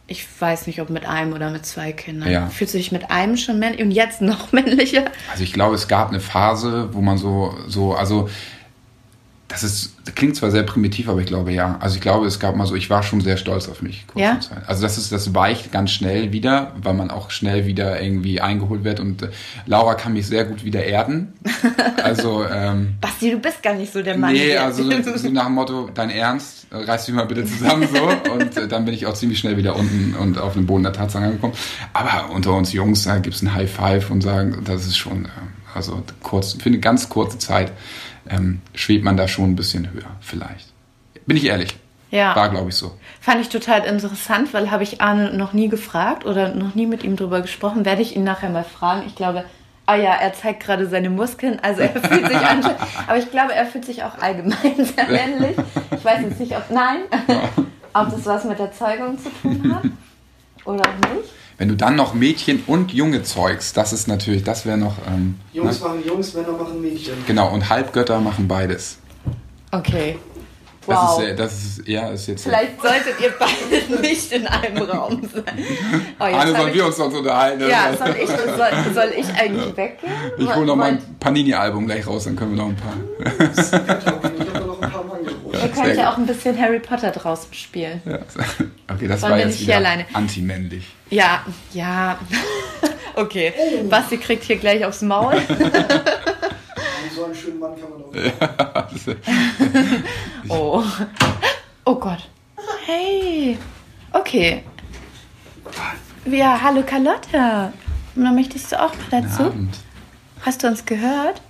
[0.07, 2.29] ich weiß nicht, ob mit einem oder mit zwei Kindern.
[2.29, 2.49] Ja.
[2.49, 5.05] Fühlst du dich mit einem schon männlich und jetzt noch männlicher?
[5.31, 8.29] Also ich glaube, es gab eine Phase, wo man so, so, also
[9.51, 11.77] das ist, das klingt zwar sehr primitiv, aber ich glaube ja.
[11.81, 14.07] Also ich glaube, es gab mal so, ich war schon sehr stolz auf mich.
[14.15, 14.39] Ja?
[14.39, 14.59] Zeit.
[14.69, 18.85] Also das ist, das weicht ganz schnell wieder, weil man auch schnell wieder irgendwie eingeholt
[18.85, 19.31] wird und äh,
[19.67, 21.33] Laura kann mich sehr gut wieder erden.
[22.03, 24.33] Also, ähm, Basti, du bist gar nicht so der Mann.
[24.33, 28.57] Nee, also so nach dem Motto, dein Ernst, reiß dich mal bitte zusammen so und
[28.57, 31.25] äh, dann bin ich auch ziemlich schnell wieder unten und auf dem Boden der Tatsache
[31.25, 31.53] angekommen.
[31.93, 35.29] Aber unter uns Jungs, da gibt's ein High Five und sagen, das ist schon, äh,
[35.75, 37.73] also kurz, für eine ganz kurze Zeit
[38.29, 40.69] ähm, schwebt man da schon ein bisschen höher, vielleicht.
[41.27, 41.77] Bin ich ehrlich.
[42.11, 42.35] Ja.
[42.35, 42.97] War, glaube ich, so.
[43.21, 47.05] Fand ich total interessant, weil habe ich Arne noch nie gefragt oder noch nie mit
[47.05, 47.85] ihm drüber gesprochen.
[47.85, 49.05] Werde ich ihn nachher mal fragen.
[49.07, 49.45] Ich glaube,
[49.91, 53.55] ah ja, er zeigt gerade seine Muskeln, also er fühlt sich anscheinend, aber ich glaube,
[53.55, 55.57] er fühlt sich auch allgemein sehr männlich.
[55.91, 57.03] Ich weiß jetzt nicht, ob, nein,
[57.93, 59.85] ob das was mit der Zeugung zu tun hat
[60.65, 61.31] oder auch nicht.
[61.61, 64.95] Wenn du dann noch Mädchen und Junge zeugst, das ist natürlich, das wäre noch.
[65.07, 65.89] Ähm, Jungs ne?
[65.89, 67.13] machen Jungs, Männer machen Mädchen.
[67.27, 68.97] Genau, und Halbgötter machen beides.
[69.71, 70.17] Okay.
[70.87, 71.19] Wow.
[71.19, 72.45] Das ist, das ist, ja, ist jetzt.
[72.45, 75.65] Vielleicht solltet ihr beide nicht in einem Raum sein.
[76.19, 77.69] Oh, Anne, sollen wir uns sonst unterhalten?
[77.69, 80.13] Ja, soll ich, soll, soll ich eigentlich weggehen?
[80.39, 82.97] Ich hole noch mein Panini-Album gleich raus, dann können wir noch ein paar.
[83.55, 83.73] ich
[84.55, 85.59] habe noch ein paar Angebote.
[85.77, 88.01] Ihr könnt ja auch ein bisschen Harry Potter draußen spielen.
[88.05, 88.19] Ja.
[88.93, 90.85] Okay, das Wollen war jetzt wieder anti-männlich.
[91.11, 92.19] Ja, ja.
[93.15, 93.89] Okay, oh.
[93.89, 95.35] Basti kriegt hier gleich aufs Maul.
[97.15, 98.03] so einen schönen Mann kann man
[100.49, 100.83] auch.
[100.83, 100.83] Oh.
[101.85, 102.29] Oh Gott.
[102.87, 103.59] Hey.
[104.13, 104.63] Okay.
[106.25, 107.73] Ja, hallo Carlotta.
[108.15, 109.53] Möchtest du auch dazu?
[110.43, 111.43] Hast du uns gehört?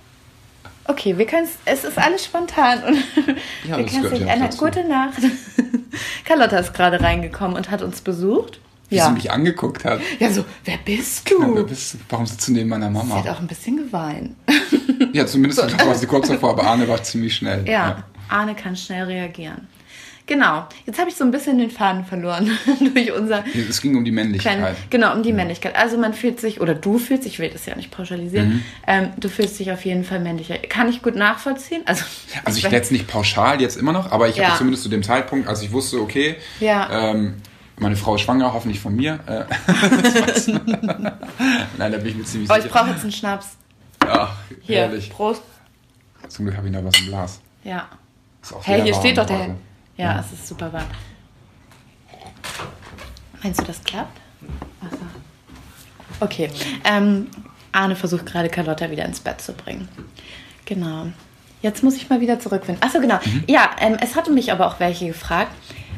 [0.91, 2.95] Okay, wir können es ist alles spontan und
[3.69, 4.49] ja, wir können es nicht ändern.
[4.57, 5.21] Gute Nacht.
[6.25, 8.59] Carlotta ist gerade reingekommen und hat uns besucht.
[8.89, 9.05] Wie ja.
[9.07, 10.01] sie mich angeguckt hat.
[10.19, 11.39] Ja, so, wer bist du?
[11.39, 11.97] Genau, wer bist du?
[12.09, 13.21] Warum sitzt du neben meiner Mama?
[13.21, 14.35] Sie hat auch ein bisschen geweint.
[15.13, 15.87] Ja, zumindest so.
[15.87, 17.65] war sie kurz davor, aber Arne war ziemlich schnell.
[17.65, 19.69] Ja, ja, Arne kann schnell reagieren.
[20.27, 22.51] Genau, jetzt habe ich so ein bisschen den Faden verloren
[22.93, 23.43] durch unser.
[23.69, 24.57] Es ging um die Männlichkeit.
[24.57, 25.35] Kleine, genau, um die ja.
[25.35, 25.75] Männlichkeit.
[25.75, 28.63] Also man fühlt sich, oder du fühlst dich, ich will das ja nicht pauschalisieren, mhm.
[28.87, 30.57] ähm, du fühlst dich auf jeden Fall männlicher.
[30.57, 31.81] Kann ich gut nachvollziehen?
[31.85, 32.05] Also,
[32.45, 34.45] also ich jetzt nicht pauschal jetzt immer noch, aber ich ja.
[34.45, 37.11] habe zumindest zu dem Zeitpunkt, als ich wusste, okay, ja.
[37.11, 37.35] ähm,
[37.77, 39.19] meine Frau ist schwanger, hoffentlich von mir.
[39.25, 39.43] Äh,
[41.77, 42.67] Nein, da bin ich mir ziemlich oh, sicher.
[42.67, 43.57] ich brauche jetzt einen Schnaps.
[43.99, 45.09] Ach, Hier, ehrlich.
[45.09, 45.41] Prost.
[46.27, 47.39] Zum Glück habe ich noch was im Glas.
[47.63, 47.87] Ja.
[48.61, 49.55] Hey, hier steht doch der.
[49.97, 50.85] Ja, ja, es ist super warm.
[53.43, 54.19] Meinst du, das klappt?
[54.81, 55.05] Wasser.
[56.19, 56.49] Okay.
[56.83, 57.27] Ähm,
[57.71, 59.87] Arne versucht gerade Carlotta wieder ins Bett zu bringen.
[60.65, 61.07] Genau.
[61.61, 62.83] Jetzt muss ich mal wieder zurückfinden.
[62.83, 63.19] Achso, genau.
[63.23, 63.43] Mhm.
[63.47, 65.51] Ja, ähm, es hatte mich aber auch welche gefragt,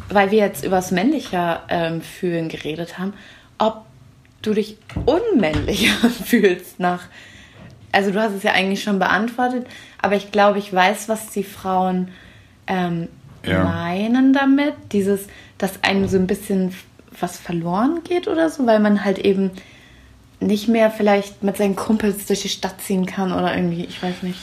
[0.09, 3.13] weil wir jetzt über das männliche ähm, Fühlen geredet haben,
[3.57, 3.85] ob
[4.41, 7.03] du dich unmännlicher fühlst nach.
[7.91, 9.67] Also du hast es ja eigentlich schon beantwortet,
[10.01, 12.09] aber ich glaube, ich weiß, was die Frauen
[12.67, 13.07] ähm,
[13.45, 13.63] ja.
[13.63, 14.73] meinen damit.
[14.91, 15.27] Dieses,
[15.57, 16.73] dass einem so ein bisschen
[17.19, 19.51] was verloren geht oder so, weil man halt eben
[20.39, 24.23] nicht mehr vielleicht mit seinen Kumpels durch die Stadt ziehen kann oder irgendwie, ich weiß
[24.23, 24.39] nicht.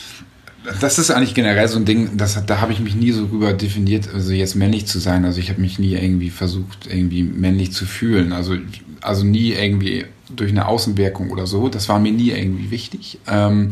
[0.81, 3.53] Das ist eigentlich generell so ein Ding, das, da habe ich mich nie so rüber
[3.55, 5.25] definiert, also jetzt männlich zu sein.
[5.25, 8.33] Also ich habe mich nie irgendwie versucht, irgendwie männlich zu fühlen.
[8.33, 8.57] Also,
[9.01, 11.69] also nie irgendwie durch eine Außenwirkung oder so.
[11.69, 13.19] Das war mir nie irgendwie wichtig.
[13.27, 13.71] Ähm,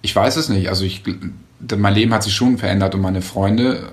[0.00, 0.70] ich weiß es nicht.
[0.70, 1.02] Also ich,
[1.76, 3.92] mein Leben hat sich schon verändert und meine Freunde,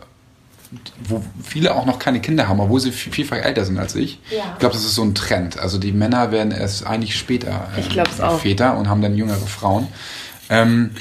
[1.08, 4.20] wo viele auch noch keine Kinder haben, obwohl sie vielfach älter sind als ich.
[4.30, 4.44] Ja.
[4.54, 5.60] Ich glaube, das ist so ein Trend.
[5.60, 9.88] Also die Männer werden erst eigentlich später äh, Väter und haben dann jüngere Frauen.
[10.50, 10.92] Ähm,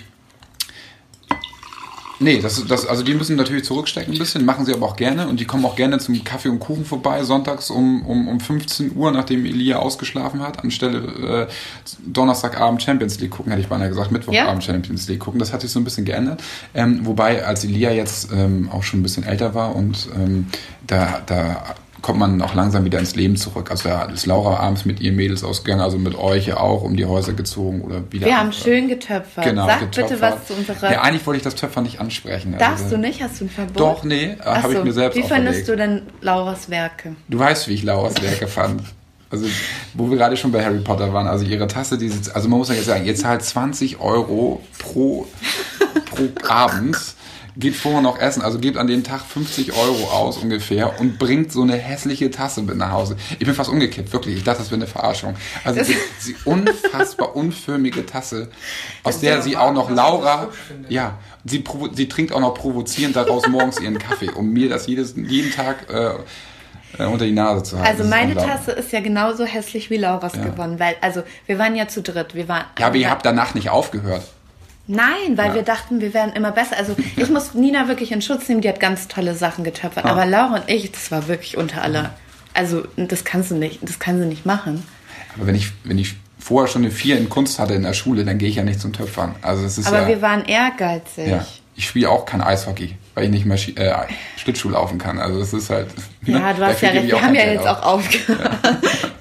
[2.18, 5.28] Nee, das, das, also die müssen natürlich zurückstecken ein bisschen, machen sie aber auch gerne
[5.28, 8.96] und die kommen auch gerne zum Kaffee und Kuchen vorbei, sonntags um, um, um 15
[8.96, 11.52] Uhr, nachdem Elia ausgeschlafen hat, anstelle äh,
[12.06, 14.72] Donnerstagabend Champions League gucken, hätte ich beinahe gesagt, Mittwochabend ja.
[14.72, 15.38] Champions League gucken.
[15.38, 16.42] Das hat sich so ein bisschen geändert.
[16.74, 20.46] Ähm, wobei, als Elia jetzt ähm, auch schon ein bisschen älter war und ähm,
[20.86, 21.74] da, da
[22.06, 23.68] kommt man auch langsam wieder ins Leben zurück.
[23.68, 26.96] Also da ist Laura abends mit ihren Mädels ausgegangen, also mit euch ja auch um
[26.96, 28.26] die Häuser gezogen oder wieder.
[28.26, 29.44] Wir haben schön getöpfert.
[29.44, 30.08] Genau, Sag getöpfert.
[30.10, 30.92] bitte was zu unserer.
[30.92, 32.54] Ja, eigentlich wollte ich das Töpfern nicht ansprechen.
[32.56, 33.20] Darfst also, du nicht?
[33.20, 33.80] Hast du ein Verbot?
[33.80, 37.16] Doch, nee, habe ich mir selbst Wie fandest du denn Lauras Werke?
[37.26, 38.82] Du weißt, wie ich Lauras Werke fand.
[39.28, 39.46] Also,
[39.94, 42.60] wo wir gerade schon bei Harry Potter waren, also ihre Tasse, die sitzt, also man
[42.60, 45.26] muss ja jetzt sagen, ihr zahlt 20 Euro pro,
[46.04, 46.96] pro Abend
[47.56, 51.52] geht vorher noch essen, also gebt an dem Tag 50 Euro aus ungefähr und bringt
[51.52, 53.16] so eine hässliche Tasse mit nach Hause.
[53.38, 54.36] Ich bin fast umgekippt, wirklich.
[54.36, 55.34] Ich dachte, das wäre eine Verarschung.
[55.64, 58.48] Also die, die unfassbar unförmige Tasse,
[59.02, 60.48] aus der sie auch noch Laura,
[60.88, 61.64] ja, sie,
[61.94, 65.88] sie trinkt auch noch provozierend daraus morgens ihren Kaffee, um mir das jedes, jeden Tag
[65.90, 67.88] äh, äh unter die Nase zu halten.
[67.88, 70.44] Also meine Tasse ist ja genauso hässlich wie Lauras ja.
[70.44, 72.64] gewonnen, weil also wir waren ja zu dritt, wir waren.
[72.78, 74.22] Ja, aber ihr habt danach nicht aufgehört.
[74.88, 75.54] Nein, weil ja.
[75.56, 76.76] wir dachten, wir wären immer besser.
[76.76, 80.04] Also ich muss Nina wirklich in Schutz nehmen, die hat ganz tolle Sachen getöpfert.
[80.04, 80.10] Ah.
[80.10, 82.14] Aber Laura und ich, das war wirklich unter aller.
[82.54, 84.82] Also das kannst du nicht, das kann sie nicht machen.
[85.34, 88.24] Aber wenn ich, wenn ich vorher schon eine 4 in Kunst hatte in der Schule,
[88.24, 89.34] dann gehe ich ja nicht zum Töpfern.
[89.42, 91.28] Also es ist Aber ja, wir waren ehrgeizig.
[91.28, 91.44] Ja.
[91.74, 95.18] Ich spiele auch kein Eishockey, weil ich nicht mehr äh, Schlittschuh laufen kann.
[95.18, 95.88] Also das ist halt.
[96.22, 97.06] Ja, ne, du hast ja recht.
[97.06, 97.78] Wir haben ja jetzt auf.
[97.78, 98.50] auch aufgehört.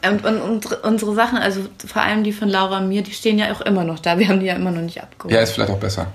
[0.03, 0.11] Ja.
[0.11, 3.39] und, und, und, unsere Sachen, also vor allem die von Laura und mir, die stehen
[3.39, 4.19] ja auch immer noch da.
[4.19, 5.33] Wir haben die ja immer noch nicht abgeholt.
[5.33, 6.07] Ja, ist vielleicht auch besser.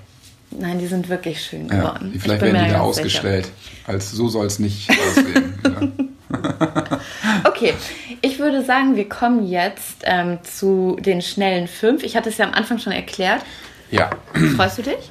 [0.51, 2.11] Nein, die sind wirklich schön geworden.
[2.13, 3.47] Ja, vielleicht werden die da ausgestellt.
[3.47, 3.89] Sicher.
[3.89, 6.19] Als so soll es nicht aussehen.
[7.45, 7.73] okay,
[8.21, 12.03] ich würde sagen, wir kommen jetzt ähm, zu den schnellen fünf.
[12.03, 13.41] Ich hatte es ja am Anfang schon erklärt.
[13.91, 14.11] Ja.
[14.57, 15.11] Freust du dich?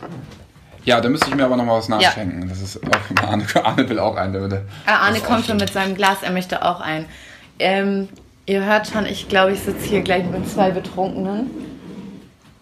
[0.90, 2.42] Ja, da müsste ich mir aber noch mal was nachschenken.
[2.42, 2.48] Ja.
[2.48, 4.34] Das ist auch, Arne, Arne will auch ein.
[4.34, 7.06] Der ah, Arne kommt schon mit seinem Glas, er möchte auch ein.
[7.60, 8.10] Ähm,
[8.48, 11.52] ihr hört schon, ich glaube, ich sitze hier gleich mit zwei Betrunkenen.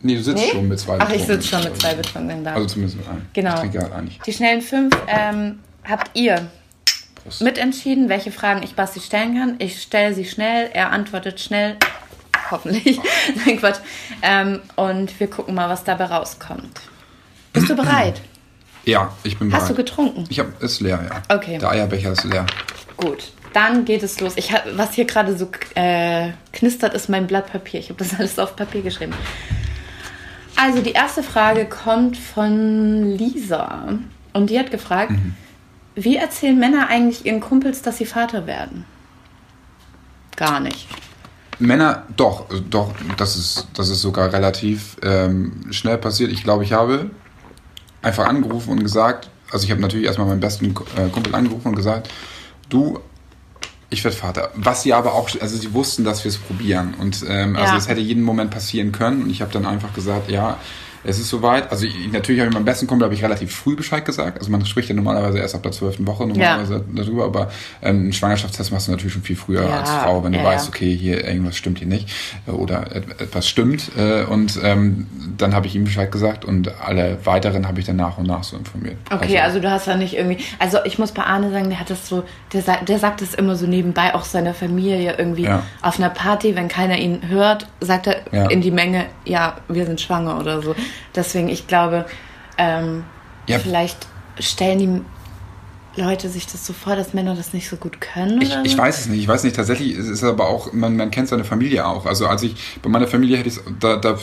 [0.01, 0.51] Nee, du sitzt nee?
[0.51, 1.21] schon mit zwei Betrunkenen.
[1.21, 2.53] Ach, ich sitze schon mit zwei Betrunkenen da.
[2.53, 3.25] Also zumindest mit einem.
[3.31, 3.53] Genau.
[3.53, 4.19] Ich trinke halt eigentlich.
[4.19, 6.47] Die schnellen fünf ähm, habt ihr
[7.23, 7.41] Prost.
[7.41, 9.55] mitentschieden, welche Fragen ich Basti stellen kann.
[9.59, 11.77] Ich stelle sie schnell, er antwortet schnell.
[12.51, 12.99] Hoffentlich.
[13.45, 13.79] Nein, Quatsch.
[14.21, 16.81] Ähm, und wir gucken mal, was dabei rauskommt.
[17.59, 18.21] Bist du bereit?
[18.85, 19.63] Ja, ich bin bereit.
[19.63, 20.23] Hast du getrunken?
[20.29, 21.35] Ich habe ist leer, ja.
[21.35, 21.57] Okay.
[21.57, 22.45] Der Eierbecher ist leer.
[22.95, 24.33] Gut, dann geht es los.
[24.37, 27.81] Ich hab, was hier gerade so äh, knistert, ist mein Blatt Papier.
[27.81, 29.13] Ich habe das alles auf Papier geschrieben.
[30.55, 33.99] Also die erste Frage kommt von Lisa
[34.31, 35.35] und die hat gefragt, mhm.
[35.95, 38.85] wie erzählen Männer eigentlich ihren Kumpels, dass sie Vater werden?
[40.37, 40.87] Gar nicht.
[41.59, 46.31] Männer, doch, doch, das ist, das ist sogar relativ ähm, schnell passiert.
[46.31, 47.09] Ich glaube, ich habe
[48.07, 51.75] einfach angerufen und gesagt, also ich habe natürlich erstmal meinen besten äh, Kumpel angerufen und
[51.75, 52.09] gesagt,
[52.69, 52.99] du,
[53.89, 54.51] ich werde Vater.
[54.55, 56.95] Was sie aber auch, also sie wussten, dass wir es probieren.
[56.99, 59.23] Und ähm, also es hätte jeden Moment passieren können.
[59.23, 60.57] Und ich habe dann einfach gesagt, ja,
[61.07, 61.71] es ist soweit.
[61.71, 64.39] Also ich, natürlich habe ich meinem besten Kumpel habe ich relativ früh Bescheid gesagt.
[64.39, 66.81] Also man spricht ja normalerweise erst ab der zwölften Woche normalerweise ja.
[67.03, 67.49] darüber, aber
[67.81, 70.43] ähm, einen Schwangerschaftstest machst du natürlich schon viel früher ja, als Frau, wenn du ja,
[70.43, 72.09] weißt, okay, hier irgendwas stimmt hier nicht
[72.45, 73.91] äh, oder etwas stimmt.
[73.97, 77.95] Äh, und ähm, dann habe ich ihm Bescheid gesagt und alle weiteren habe ich dann
[77.95, 78.97] nach und nach so informiert.
[79.09, 81.79] Okay, also, also du hast ja nicht irgendwie, also ich muss bei Arne sagen, der
[81.79, 85.47] hat das so, der, der sagt es immer so nebenbei, auch seiner Familie irgendwie
[85.81, 90.01] auf einer Party, wenn keiner ihn hört, sagt er in die Menge, ja, wir sind
[90.01, 90.75] schwanger oder so.
[91.15, 92.05] Deswegen, ich glaube,
[92.57, 93.03] ähm,
[93.47, 93.59] ja.
[93.59, 94.07] vielleicht
[94.39, 95.01] stellen die
[96.01, 98.41] Leute sich das so vor, dass Männer das nicht so gut können?
[98.41, 99.21] Ich, ich, weiß es nicht.
[99.21, 99.55] Ich weiß nicht.
[99.55, 102.05] Tatsächlich ist es aber auch, man, man kennt seine Familie auch.
[102.05, 104.17] Also als ich bei meiner Familie hätte ich da, da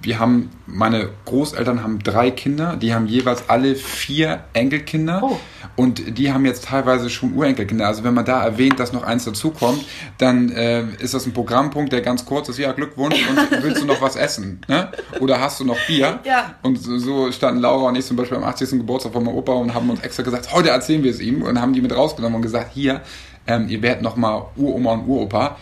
[0.00, 5.38] wir haben, meine Großeltern haben drei Kinder, die haben jeweils alle vier Enkelkinder oh.
[5.76, 7.86] und die haben jetzt teilweise schon Urenkelkinder.
[7.86, 9.84] Also wenn man da erwähnt, dass noch eins dazukommt,
[10.18, 13.86] dann äh, ist das ein Programmpunkt, der ganz kurz ist, ja Glückwunsch und willst du
[13.86, 14.60] noch was essen?
[14.68, 14.90] Ne?
[15.20, 16.20] Oder hast du noch Bier?
[16.24, 16.54] Ja.
[16.62, 18.70] Und so standen Laura und ich zum Beispiel am 80.
[18.70, 21.60] Geburtstag von meinem Opa und haben uns extra gesagt, heute erzählen wir es ihm und
[21.60, 23.00] haben die mit rausgenommen und gesagt, hier,
[23.48, 25.56] ähm, ihr werdet noch mal Uroma und Uropa.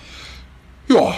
[0.88, 1.14] Ja,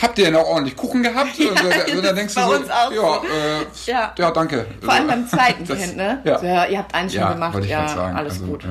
[0.00, 1.30] habt ihr denn auch ordentlich Kuchen gehabt?
[1.38, 4.66] Ja, und so, dann denkst du so, ja, äh, ja, ja, danke.
[4.80, 6.20] Vor allem beim zweiten das, Kind, ne?
[6.24, 6.38] Ja.
[6.38, 8.64] So, ihr habt einen schon gemacht, ja, alles also, gut.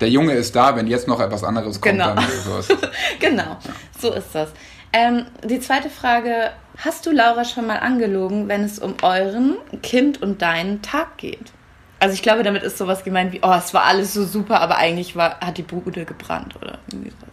[0.00, 2.14] Der Junge ist da, wenn jetzt noch etwas anderes kommt, genau.
[2.14, 2.76] dann so ist
[3.20, 3.56] Genau,
[3.98, 4.50] so ist das.
[4.92, 10.22] Ähm, die zweite Frage, hast du Laura schon mal angelogen, wenn es um euren Kind
[10.22, 11.52] und deinen Tag geht?
[12.00, 14.76] Also ich glaube, damit ist sowas gemeint wie, oh, es war alles so super, aber
[14.78, 17.27] eigentlich war, hat die Bude gebrannt oder irgendwie sowas.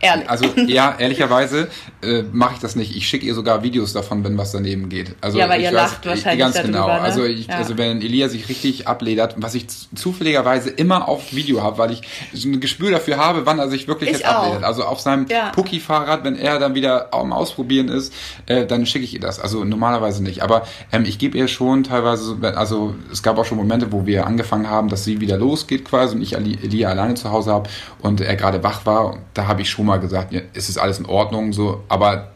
[0.00, 0.28] Ehrlich.
[0.28, 1.68] Also ja, ehrlicherweise
[2.02, 2.96] äh, mache ich das nicht.
[2.96, 5.14] Ich schicke ihr sogar Videos davon, wenn was daneben geht.
[5.20, 6.86] Also, ja, aber ihr lacht weiß, wahrscheinlich Ganz darüber, genau.
[6.86, 7.00] Ne?
[7.00, 7.56] Also, ich, ja.
[7.56, 12.02] also wenn Elia sich richtig abledert, was ich zufälligerweise immer auf Video habe, weil ich
[12.32, 14.44] so ein Gespür dafür habe, wann er sich wirklich ich jetzt auch.
[14.44, 14.64] abledert.
[14.64, 15.50] Also auf seinem ja.
[15.50, 18.12] Pucki-Fahrrad, wenn er dann wieder am Ausprobieren ist,
[18.46, 19.40] äh, dann schicke ich ihr das.
[19.40, 20.42] Also normalerweise nicht.
[20.42, 24.26] Aber ähm, ich gebe ihr schon teilweise, also es gab auch schon Momente, wo wir
[24.26, 27.68] angefangen haben, dass sie wieder losgeht quasi und ich Elia alleine zu Hause habe
[28.00, 29.18] und er gerade wach war.
[29.34, 32.32] Da habe ich schon mal gesagt, ja, ist es alles in Ordnung, so, aber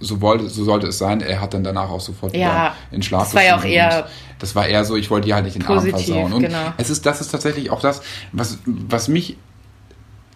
[0.00, 1.20] so wollte, so sollte es sein.
[1.20, 4.08] Er hat dann danach auch sofort ja, wieder in Schlaf Das war ja auch eher.
[4.38, 6.32] Das war eher so, ich wollte ihr halt nicht den positiv, Abend versauen.
[6.32, 6.72] Und genau.
[6.78, 8.00] es ist, das ist tatsächlich auch das,
[8.32, 9.36] was, was mich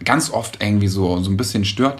[0.03, 1.99] ganz oft irgendwie so, so ein bisschen stört.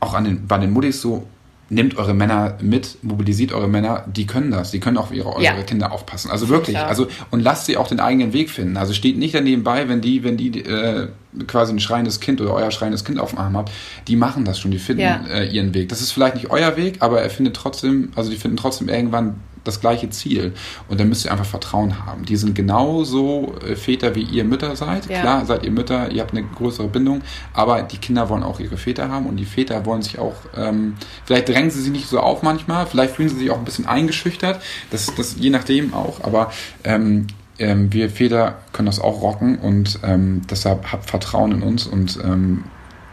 [0.00, 1.26] Auch an den, bei den Muttis so,
[1.68, 5.42] nehmt eure Männer mit, mobilisiert eure Männer, die können das, die können auf ihre eure
[5.42, 5.62] ja.
[5.62, 6.30] Kinder aufpassen.
[6.30, 8.76] Also wirklich, also und lasst sie auch den eigenen Weg finden.
[8.76, 11.08] Also steht nicht daneben bei, wenn die, wenn die äh,
[11.46, 13.72] quasi ein schreiendes Kind oder euer schreiendes Kind auf dem Arm habt,
[14.06, 15.24] die machen das schon, die finden ja.
[15.30, 15.88] äh, ihren Weg.
[15.88, 19.36] Das ist vielleicht nicht euer Weg, aber er findet trotzdem, also die finden trotzdem irgendwann
[19.64, 20.52] das gleiche Ziel.
[20.88, 22.24] Und dann müsst ihr einfach Vertrauen haben.
[22.24, 25.08] Die sind genauso äh, Väter, wie ihr Mütter seid.
[25.08, 25.20] Ja.
[25.20, 27.22] Klar, seid ihr Mütter, ihr habt eine größere Bindung,
[27.52, 30.94] aber die Kinder wollen auch ihre Väter haben und die Väter wollen sich auch, ähm,
[31.24, 33.86] vielleicht drängen sie sich nicht so auf manchmal, vielleicht fühlen sie sich auch ein bisschen
[33.86, 36.52] eingeschüchtert, das, das je nachdem auch, aber
[36.84, 37.26] ähm,
[37.58, 42.18] ähm, wir Väter können das auch rocken und ähm, deshalb habt Vertrauen in uns und
[42.24, 42.64] ähm,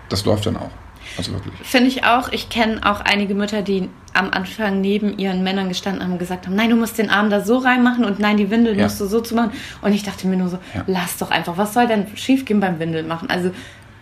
[0.09, 0.71] das läuft dann auch.
[1.19, 1.53] Also wirklich.
[1.63, 2.31] Finde ich auch.
[2.31, 6.47] Ich kenne auch einige Mütter, die am Anfang neben ihren Männern gestanden haben und gesagt
[6.47, 8.83] haben, nein, du musst den Arm da so reinmachen und nein, die Windel ja.
[8.83, 9.51] musst du so zu machen.
[9.81, 10.83] Und ich dachte mir nur so, ja.
[10.87, 13.29] lass doch einfach, was soll denn schiefgehen beim Windeln machen?
[13.29, 13.51] Also,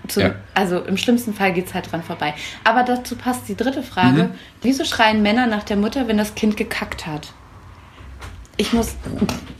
[0.08, 0.36] zu, ja.
[0.53, 2.34] also im schlimmsten Fall geht es halt dran vorbei.
[2.63, 4.25] Aber dazu passt die dritte Frage.
[4.25, 4.32] Mhm.
[4.62, 7.34] Wieso schreien Männer nach der Mutter, wenn das Kind gekackt hat?
[8.56, 8.95] Ich muss.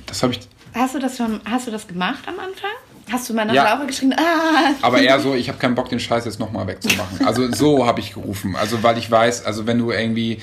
[0.06, 0.48] Das habe ich.
[0.74, 2.70] Hast du das schon, hast du das gemacht am Anfang?
[3.12, 3.64] Hast du nach ja.
[3.64, 4.14] Laura geschrien?
[4.18, 4.74] Ah.
[4.82, 7.26] Aber eher so, ich habe keinen Bock, den Scheiß jetzt nochmal wegzumachen.
[7.26, 8.56] Also so habe ich gerufen.
[8.56, 10.40] Also weil ich weiß, also wenn du irgendwie,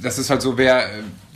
[0.00, 0.88] das ist halt so, wer,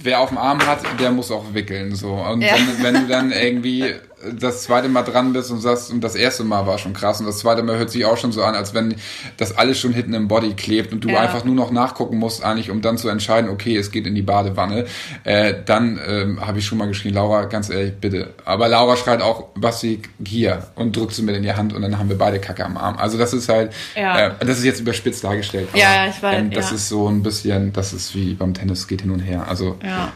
[0.02, 1.94] wer auf dem Arm hat, der muss auch wickeln.
[1.94, 2.14] So.
[2.14, 2.54] Und ja.
[2.54, 3.94] wenn, wenn du dann irgendwie
[4.32, 7.26] das zweite Mal dran bist und sagst, und das erste Mal war schon krass und
[7.26, 8.94] das zweite Mal hört sich auch schon so an, als wenn
[9.36, 11.20] das alles schon hinten im Body klebt und du ja.
[11.20, 14.22] einfach nur noch nachgucken musst, eigentlich, um dann zu entscheiden, okay, es geht in die
[14.22, 14.86] Badewanne,
[15.24, 18.34] äh, dann ähm, habe ich schon mal geschrien, Laura, ganz ehrlich, bitte.
[18.44, 21.98] Aber Laura schreit auch, Basti, hier und drückt sie mir in die Hand und dann
[21.98, 22.96] haben wir beide Kacke am Arm.
[22.98, 24.28] Also das ist halt, ja.
[24.28, 25.68] äh, das ist jetzt überspitzt dargestellt.
[25.72, 26.38] Aber, ja, ich weiß.
[26.38, 26.76] Ähm, das ja.
[26.76, 29.46] ist so ein bisschen, das ist wie beim Tennis, geht hin und her.
[29.48, 30.12] Also ja.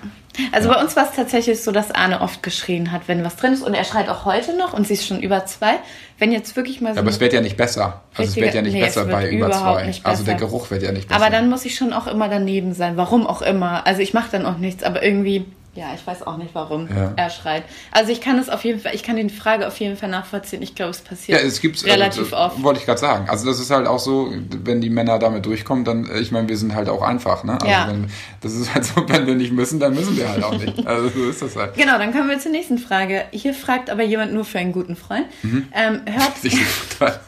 [0.52, 0.74] Also ja.
[0.74, 3.62] bei uns war es tatsächlich so, dass Arne oft geschrien hat, wenn was drin ist.
[3.62, 5.74] Und er schreit auch heute noch und sie ist schon über zwei.
[6.18, 6.96] Wenn jetzt wirklich mal so.
[6.96, 8.02] Ja, aber es wird ja nicht besser.
[8.14, 9.92] Also es wird ja nicht nee, besser bei über zwei.
[10.02, 11.20] Also der Geruch wird ja nicht besser.
[11.20, 12.96] Aber dann muss ich schon auch immer daneben sein.
[12.96, 13.86] Warum auch immer.
[13.86, 17.12] Also ich mache dann auch nichts, aber irgendwie ja, ich weiß auch nicht, warum ja.
[17.16, 17.64] er schreit.
[17.90, 20.62] Also ich kann es auf jeden Fall, ich kann die Frage auf jeden Fall nachvollziehen.
[20.62, 22.62] Ich glaube, es passiert ja, es gibt's, also relativ also, oft.
[22.62, 23.28] Wollte ich gerade sagen.
[23.28, 24.32] Also das ist halt auch so,
[24.62, 27.42] wenn die Männer damit durchkommen, dann, ich meine, wir sind halt auch einfach.
[27.42, 27.54] Ne?
[27.54, 27.88] Also ja.
[27.88, 28.06] wenn,
[28.40, 30.86] das ist halt so, wenn wir nicht müssen, dann müssen wir halt auch nicht.
[30.86, 31.74] Also so ist das halt.
[31.74, 33.24] Genau, dann kommen wir zur nächsten Frage.
[33.32, 35.26] Hier fragt aber jemand nur für einen guten Freund.
[35.42, 35.66] Mhm.
[35.72, 36.34] Ähm, hört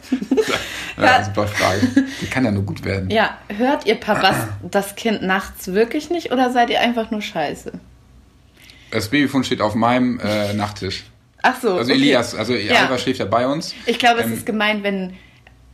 [0.97, 2.05] ja, super Frage.
[2.21, 3.09] Die kann ja nur gut werden.
[3.09, 7.73] Ja, hört ihr Papas das Kind nachts wirklich nicht oder seid ihr einfach nur scheiße?
[8.91, 11.05] Das Babyfon steht auf meinem äh, Nachttisch.
[11.41, 11.75] Ach so.
[11.75, 12.01] Also okay.
[12.01, 12.81] Elias, also ja.
[12.81, 13.73] Alva schläft ja bei uns.
[13.85, 15.13] Ich glaube, ähm, es ist gemeint, wenn.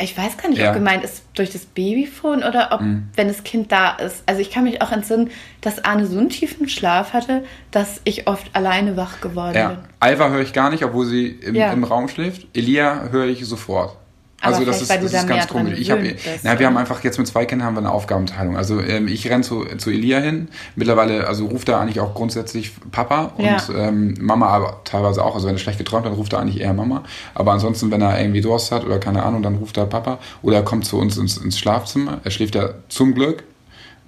[0.01, 0.69] Ich weiß gar nicht, ja.
[0.69, 3.09] ob gemeint ist durch das Babyfon oder ob, mhm.
[3.15, 4.23] wenn das Kind da ist.
[4.25, 5.29] Also ich kann mich auch entsinnen,
[5.61, 9.69] dass Arne so einen tiefen Schlaf hatte, dass ich oft alleine wach geworden ja.
[9.69, 9.77] bin.
[9.99, 11.71] Alva höre ich gar nicht, obwohl sie im, ja.
[11.71, 12.47] im Raum schläft.
[12.57, 13.95] Elia höre ich sofort.
[14.43, 15.79] Also das ist, das ist ganz komisch.
[15.79, 15.99] Ich hab,
[16.43, 18.57] na, wir haben einfach jetzt mit zwei Kindern haben wir eine Aufgabenteilung.
[18.57, 20.49] Also ähm, ich renne zu, zu Elia hin.
[20.75, 23.59] Mittlerweile, also ruft er eigentlich auch grundsätzlich Papa und ja.
[23.75, 25.35] ähm, Mama aber teilweise auch.
[25.35, 27.03] Also wenn er schlecht geträumt hat, ruft er eigentlich eher Mama.
[27.33, 30.19] Aber ansonsten, wenn er irgendwie Durst hat oder keine Ahnung, dann ruft er Papa.
[30.41, 32.19] Oder er kommt zu uns ins, ins Schlafzimmer.
[32.23, 33.43] Er schläft ja zum Glück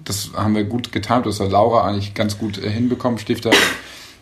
[0.04, 3.50] das haben wir gut getimt, das hat Laura eigentlich ganz gut äh, hinbekommen, Stifter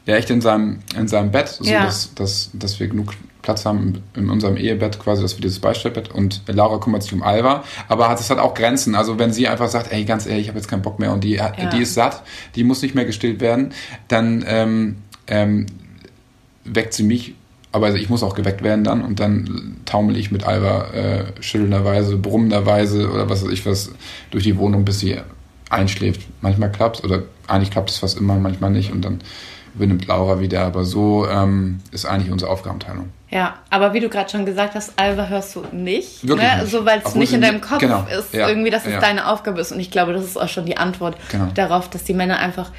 [0.06, 1.84] ja echt in seinem, in seinem Bett, so ja.
[1.84, 6.10] dass, dass, dass wir genug Platz haben in unserem Ehebett quasi, dass wir dieses Beistellbett
[6.10, 8.94] und Laura kümmert sich um Alva, aber hat es hat auch Grenzen.
[8.94, 11.22] Also wenn sie einfach sagt, ey, ganz ehrlich, ich habe jetzt keinen Bock mehr und
[11.22, 11.50] die, ja.
[11.50, 12.22] die ist satt,
[12.56, 13.72] die muss nicht mehr gestillt werden,
[14.08, 15.66] dann ähm, ähm,
[16.64, 17.34] weckt sie mich,
[17.70, 22.16] aber ich muss auch geweckt werden dann und dann taumel ich mit Alva äh, schüttelnderweise,
[22.16, 23.92] brummenderweise oder was weiß ich was
[24.30, 25.18] durch die Wohnung, bis sie
[25.70, 26.22] einschläft.
[26.40, 29.20] Manchmal klappt oder eigentlich klappt es fast immer, manchmal nicht und dann
[29.74, 30.62] übernimmt Laura wieder.
[30.62, 33.10] Aber so ähm, ist eigentlich unsere Aufgabenteilung.
[33.30, 36.26] Ja, aber wie du gerade schon gesagt hast, Alva hörst du nicht.
[36.26, 36.60] Wirklich ne?
[36.60, 36.70] nicht.
[36.70, 38.06] So, weil es nicht in deinem Kopf genau.
[38.16, 38.48] ist, ja.
[38.48, 39.00] irgendwie, dass es ja.
[39.00, 39.72] deine Aufgabe ist.
[39.72, 41.48] Und ich glaube, das ist auch schon die Antwort genau.
[41.54, 42.70] darauf, dass die Männer einfach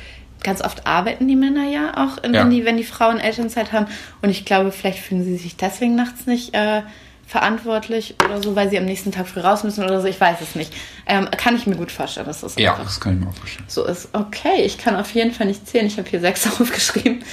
[0.44, 2.32] ganz oft arbeiten die Männer ja auch, ja.
[2.32, 3.88] Wenn, die, wenn die Frauen Elternzeit haben.
[4.22, 6.84] Und ich glaube, vielleicht fühlen sie sich deswegen nachts nicht äh,
[7.28, 10.08] verantwortlich oder so, weil sie am nächsten Tag früh raus müssen oder so.
[10.08, 10.72] Ich weiß es nicht.
[11.08, 13.66] Ähm, kann ich mir gut vorstellen, dass das Ja, das kann ich mir auch vorstellen.
[13.68, 14.10] So ist.
[14.14, 15.88] Okay, ich kann auf jeden Fall nicht zählen.
[15.88, 17.24] Ich habe hier sechs aufgeschrieben.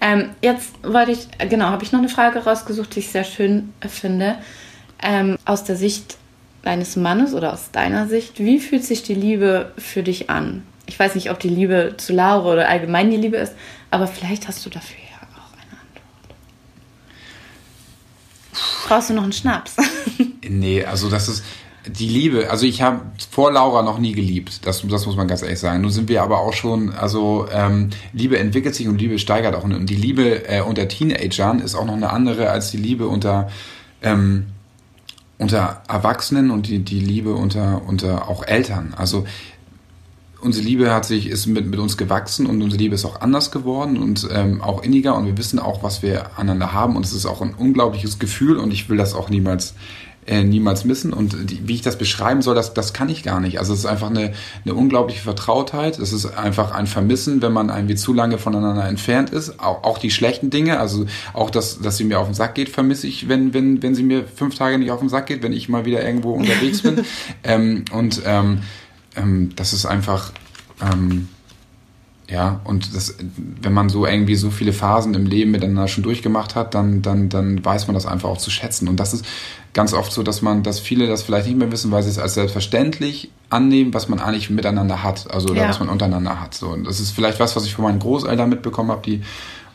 [0.00, 3.74] Ähm, jetzt wollte ich, genau, habe ich noch eine Frage rausgesucht, die ich sehr schön
[3.86, 4.36] finde.
[5.02, 6.16] Ähm, aus der Sicht
[6.62, 10.62] deines Mannes oder aus deiner Sicht, wie fühlt sich die Liebe für dich an?
[10.86, 13.54] Ich weiß nicht, ob die Liebe zu Laura oder allgemein die Liebe ist,
[13.90, 14.98] aber vielleicht hast du dafür
[18.86, 19.76] Brauchst du noch einen Schnaps?
[20.48, 21.44] nee, also das ist
[21.86, 22.50] die Liebe.
[22.50, 23.00] Also ich habe
[23.30, 24.66] vor Laura noch nie geliebt.
[24.66, 25.80] Das, das muss man ganz ehrlich sagen.
[25.80, 29.64] Nun sind wir aber auch schon, also ähm, Liebe entwickelt sich und Liebe steigert auch.
[29.64, 33.48] Und die Liebe äh, unter Teenagern ist auch noch eine andere als die Liebe unter
[34.02, 34.46] ähm,
[35.40, 38.92] unter Erwachsenen und die, die Liebe unter, unter auch Eltern.
[38.94, 39.24] Also
[40.40, 43.50] unsere Liebe hat sich, ist mit, mit uns gewachsen und unsere Liebe ist auch anders
[43.50, 47.12] geworden und ähm, auch inniger und wir wissen auch, was wir aneinander haben und es
[47.12, 49.74] ist auch ein unglaubliches Gefühl und ich will das auch niemals
[50.26, 53.40] äh, niemals missen und die, wie ich das beschreiben soll, das, das kann ich gar
[53.40, 53.58] nicht.
[53.58, 54.32] Also es ist einfach eine,
[54.64, 59.30] eine unglaubliche Vertrautheit, es ist einfach ein Vermissen, wenn man irgendwie zu lange voneinander entfernt
[59.30, 62.54] ist, auch, auch die schlechten Dinge, also auch, dass, dass sie mir auf den Sack
[62.54, 65.42] geht, vermisse ich, wenn, wenn, wenn sie mir fünf Tage nicht auf den Sack geht,
[65.42, 67.04] wenn ich mal wieder irgendwo unterwegs bin
[67.42, 68.60] ähm, und ähm,
[69.16, 70.32] ähm, das ist einfach,
[70.80, 71.28] ähm,
[72.28, 73.16] ja, und das,
[73.60, 77.28] wenn man so irgendwie so viele Phasen im Leben miteinander schon durchgemacht hat, dann, dann,
[77.28, 78.88] dann weiß man das einfach auch zu schätzen.
[78.88, 79.26] Und das ist
[79.72, 82.18] ganz oft so, dass man, dass viele das vielleicht nicht mehr wissen, weil sie es
[82.18, 85.68] als selbstverständlich annehmen, was man eigentlich miteinander hat, also oder ja.
[85.68, 86.54] was man untereinander hat.
[86.54, 89.22] So, und das ist vielleicht was, was ich von meinen Großeltern mitbekommen habe, die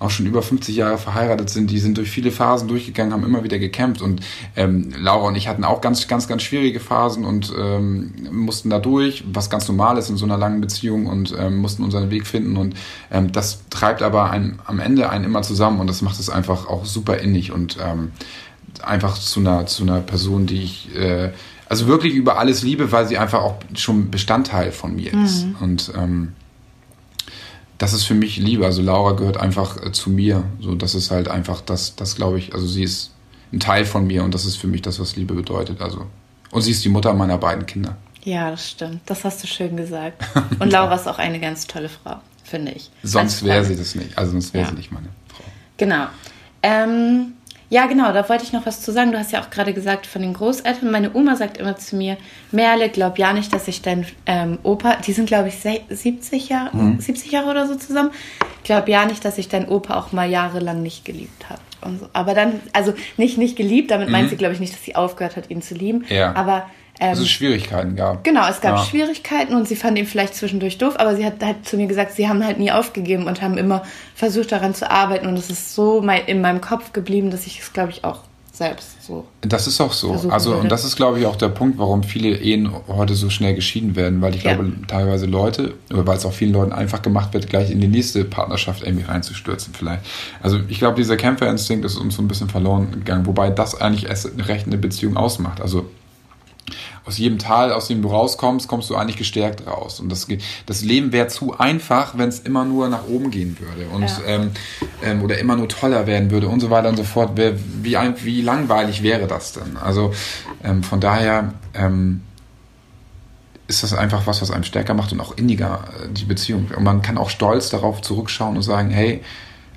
[0.06, 3.44] auch schon über 50 Jahre verheiratet sind, die sind durch viele Phasen durchgegangen, haben immer
[3.44, 4.22] wieder gekämpft und
[4.56, 8.80] ähm, Laura und ich hatten auch ganz, ganz, ganz schwierige Phasen und ähm, mussten da
[8.80, 12.28] durch, was ganz normal ist in so einer langen Beziehung und ähm, mussten unseren Weg
[12.28, 12.76] finden und
[13.12, 16.68] ähm, das treibt aber einen, am Ende einen immer zusammen und das macht es einfach
[16.68, 18.12] auch super innig und ähm,
[18.84, 21.32] einfach zu einer, zu einer Person, die ich äh,
[21.68, 25.46] also wirklich über alles liebe, weil sie einfach auch schon Bestandteil von mir ist.
[25.46, 25.56] Mhm.
[25.60, 26.34] Und ähm,
[27.78, 28.66] das ist für mich Liebe.
[28.66, 30.44] Also Laura gehört einfach äh, zu mir.
[30.60, 33.12] So, das ist halt einfach das, das glaube ich, also sie ist
[33.52, 35.82] ein Teil von mir und das ist für mich das, was Liebe bedeutet.
[35.82, 36.06] Also.
[36.52, 37.98] Und sie ist die Mutter meiner beiden Kinder.
[38.24, 39.02] Ja, das stimmt.
[39.06, 40.24] Das hast du schön gesagt.
[40.60, 42.90] Und Laura ist auch eine ganz tolle Frau, finde ich.
[43.04, 44.18] Sonst wäre sie das nicht.
[44.18, 44.70] Also sonst wäre ja.
[44.72, 45.44] sie nicht meine Frau.
[45.78, 46.08] Genau.
[46.64, 47.34] Ähm,
[47.70, 49.12] ja, genau, da wollte ich noch was zu sagen.
[49.12, 50.92] Du hast ja auch gerade gesagt von den Großeltern.
[50.92, 52.18] Meine Oma sagt immer zu mir,
[52.52, 56.76] Merle, glaub ja nicht, dass ich dein ähm, Opa, die sind glaube ich 70 Jahre,
[56.76, 57.00] mhm.
[57.00, 58.12] 70 Jahre oder so zusammen,
[58.64, 61.62] glaub ja nicht, dass ich dein Opa auch mal jahrelang nicht geliebt habe.
[62.00, 62.08] So.
[62.14, 64.14] Aber dann, also nicht nicht geliebt, damit mhm.
[64.14, 66.06] meint sie glaube ich nicht, dass sie aufgehört hat, ihn zu lieben.
[66.10, 66.36] Ja.
[66.36, 66.70] Aber
[67.00, 68.24] ähm, also Schwierigkeiten gab.
[68.24, 68.84] Genau, es gab ja.
[68.84, 72.14] Schwierigkeiten und sie fand ihn vielleicht zwischendurch doof, aber sie hat halt zu mir gesagt,
[72.14, 73.84] sie haben halt nie aufgegeben und haben immer
[74.16, 77.74] versucht daran zu arbeiten und es ist so in meinem Kopf geblieben, dass ich es,
[77.74, 78.20] glaube ich, auch
[78.56, 79.26] selbst so.
[79.42, 80.14] Das ist auch so.
[80.30, 80.62] Also, würde.
[80.62, 83.96] und das ist, glaube ich, auch der Punkt, warum viele Ehen heute so schnell geschieden
[83.96, 84.54] werden, weil ich ja.
[84.54, 87.88] glaube, teilweise Leute, oder weil es auch vielen Leuten einfach gemacht wird, gleich in die
[87.88, 90.04] nächste Partnerschaft irgendwie reinzustürzen, vielleicht.
[90.42, 94.08] Also, ich glaube, dieser Kämpferinstinkt ist uns so ein bisschen verloren gegangen, wobei das eigentlich
[94.10, 95.62] erst recht eine Beziehung ausmacht.
[95.62, 95.86] Also,
[97.06, 100.00] aus jedem Tal, aus dem du rauskommst, kommst du eigentlich gestärkt raus.
[100.00, 100.28] Und das,
[100.66, 104.26] das Leben wäre zu einfach, wenn es immer nur nach oben gehen würde und ja.
[104.26, 104.52] ähm,
[105.04, 107.32] ähm, oder immer nur toller werden würde und so weiter und so fort.
[107.36, 109.78] Wie, ein, wie langweilig wäre das denn?
[109.78, 110.14] Also
[110.64, 112.22] ähm, von daher ähm,
[113.68, 116.68] ist das einfach was, was einem stärker macht und auch inniger, äh, die Beziehung.
[116.76, 119.22] Und man kann auch stolz darauf zurückschauen und sagen, hey,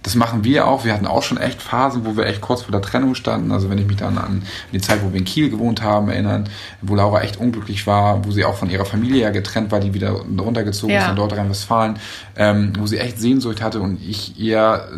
[0.09, 0.87] das machen wir auch.
[0.87, 3.53] Wir hatten auch schon echt Phasen, wo wir echt kurz vor der Trennung standen.
[3.53, 4.43] Also wenn ich mich dann an
[4.73, 6.49] die Zeit, wo wir in Kiel gewohnt haben, erinnern,
[6.81, 9.93] wo Laura echt unglücklich war, wo sie auch von ihrer Familie ja getrennt war, die
[9.93, 11.03] wieder runtergezogen ja.
[11.03, 11.99] ist in Nordrhein-Westfalen,
[12.37, 14.89] ähm, wo sie echt Sehnsucht hatte und ich ihr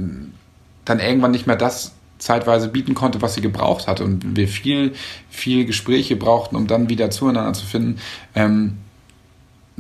[0.85, 4.93] dann irgendwann nicht mehr das zeitweise bieten konnte, was sie gebraucht hatte und wir viel,
[5.29, 7.99] viel Gespräche brauchten, um dann wieder zueinander zu finden.
[8.37, 8.77] Ähm,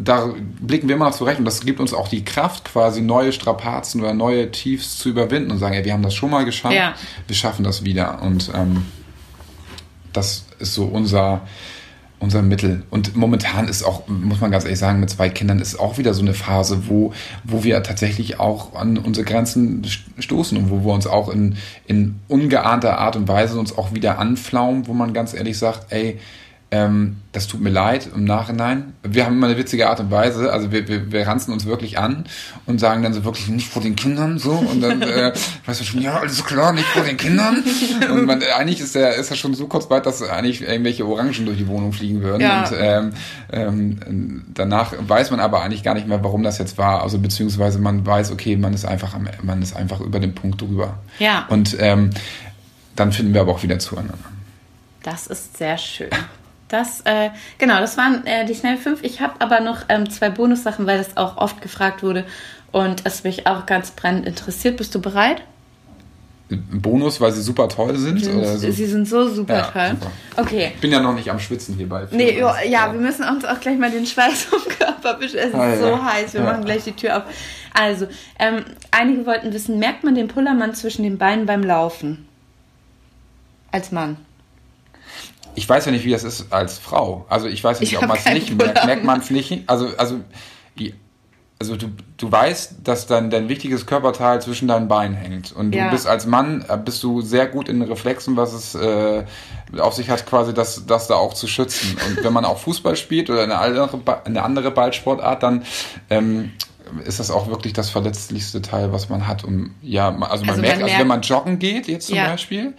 [0.05, 3.33] da blicken wir immer noch zurecht und das gibt uns auch die Kraft, quasi neue
[3.33, 6.75] Strapazen oder neue Tiefs zu überwinden und sagen, ey, wir haben das schon mal geschafft,
[6.75, 6.95] ja.
[7.27, 8.23] wir schaffen das wieder.
[8.23, 8.87] Und ähm,
[10.13, 11.43] das ist so unser,
[12.19, 12.85] unser Mittel.
[12.91, 16.15] Und momentan ist auch, muss man ganz ehrlich sagen, mit zwei Kindern ist auch wieder
[16.15, 17.13] so eine Phase, wo,
[17.45, 19.87] wo wir tatsächlich auch an unsere Grenzen
[20.19, 24.19] stoßen und wo wir uns auch in, in ungeahnter Art und Weise uns auch wieder
[24.19, 26.19] anflaumen, wo man ganz ehrlich sagt, ey,
[26.73, 28.93] ähm, das tut mir leid im Nachhinein.
[29.03, 31.99] Wir haben immer eine witzige Art und Weise, also wir, wir, wir ranzen uns wirklich
[31.99, 32.27] an
[32.67, 35.33] und sagen dann so wirklich nicht vor den Kindern so und dann äh,
[35.67, 37.65] weißt du schon, ja, alles klar, nicht vor den Kindern.
[38.13, 41.45] Und man, eigentlich ist er ist er schon so kurz weit, dass eigentlich irgendwelche Orangen
[41.45, 42.41] durch die Wohnung fliegen würden.
[42.41, 42.65] Ja.
[42.65, 43.13] Und ähm,
[43.53, 47.03] ähm, danach weiß man aber eigentlich gar nicht mehr, warum das jetzt war.
[47.03, 50.61] Also beziehungsweise man weiß, okay, man ist einfach am, man ist einfach über den Punkt
[50.61, 50.99] drüber.
[51.19, 51.47] Ja.
[51.49, 52.11] Und ähm,
[52.95, 54.19] dann finden wir aber auch wieder zueinander.
[55.03, 56.11] Das ist sehr schön.
[56.71, 59.03] Das, äh, genau, das waren äh, die schnell fünf.
[59.03, 62.25] Ich habe aber noch ähm, zwei Bonussachen, weil das auch oft gefragt wurde
[62.71, 64.77] und es mich auch ganz brennend interessiert.
[64.77, 65.43] Bist du bereit?
[66.49, 68.19] Bonus, weil sie super toll sind?
[68.19, 68.71] Sie sind, so?
[68.71, 69.97] sie sind so super ja, toll.
[69.99, 70.13] Super.
[70.37, 70.73] Okay.
[70.75, 72.07] Ich bin ja noch nicht am Schwitzen hierbei.
[72.13, 75.39] Nee, jo, ja, wir müssen uns auch gleich mal den Schweiß vom Körper wischen.
[75.39, 76.05] Es ist ah, so ja.
[76.05, 76.53] heiß, wir ja.
[76.53, 77.23] machen gleich die Tür auf.
[77.75, 78.07] Also,
[78.39, 82.29] ähm, einige wollten wissen, merkt man den Pullermann zwischen den Beinen beim Laufen?
[83.73, 84.17] Als Mann
[85.55, 87.27] ich weiß ja nicht, wie das ist als Frau.
[87.29, 88.85] Also ich weiß nicht, ich ob man es nicht merkt.
[88.85, 89.65] Merkt man es nicht?
[89.67, 90.21] Also, also,
[90.79, 90.95] die,
[91.59, 95.53] also du, du weißt, dass dann dein wichtiges Körperteil zwischen deinen Beinen hängt.
[95.53, 95.91] Und du ja.
[95.91, 99.25] bist als Mann, äh, bist du sehr gut in Reflexen, was es äh,
[99.79, 101.97] auf sich hat, quasi das, das da auch zu schützen.
[102.09, 103.91] Und wenn man auch Fußball spielt oder eine andere,
[104.25, 105.65] eine andere Ballsportart, dann
[106.09, 106.53] ähm,
[107.05, 109.45] ist das auch wirklich das verletzlichste Teil, was man hat.
[109.45, 112.17] Um, ja, also man, also merkt, man merkt, also wenn man joggen geht, jetzt zum
[112.17, 112.29] ja.
[112.29, 112.75] Beispiel,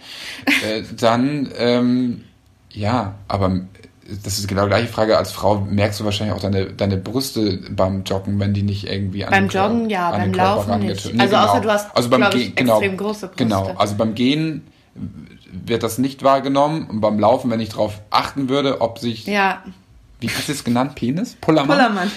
[0.66, 2.24] äh, dann ähm,
[2.72, 3.60] ja, aber
[4.24, 5.16] das ist genau die gleiche Frage.
[5.16, 9.24] Als Frau merkst du wahrscheinlich auch deine, deine Brüste beim Joggen, wenn die nicht irgendwie
[9.24, 11.12] an Beim den Joggen, ja, beim Laufen nicht.
[11.12, 11.46] Nee, also genau.
[11.46, 13.44] außer du hast also beim ich, genau, extrem große Brüste.
[13.44, 14.66] Genau, also beim Gehen
[15.52, 19.26] wird das nicht wahrgenommen und beim Laufen, wenn ich darauf achten würde, ob sich...
[19.26, 19.62] Ja.
[20.20, 20.94] Wie hast du es genannt?
[20.94, 21.36] Penis?
[21.40, 21.76] Pullermann?
[21.76, 22.10] Pullermann.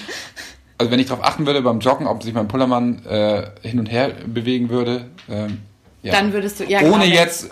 [0.78, 3.86] Also wenn ich darauf achten würde beim Joggen, ob sich mein Pullermann äh, hin und
[3.86, 5.58] her bewegen würde, ähm,
[6.02, 6.12] ja.
[6.12, 7.50] Dann würdest du, ja, Ohne jetzt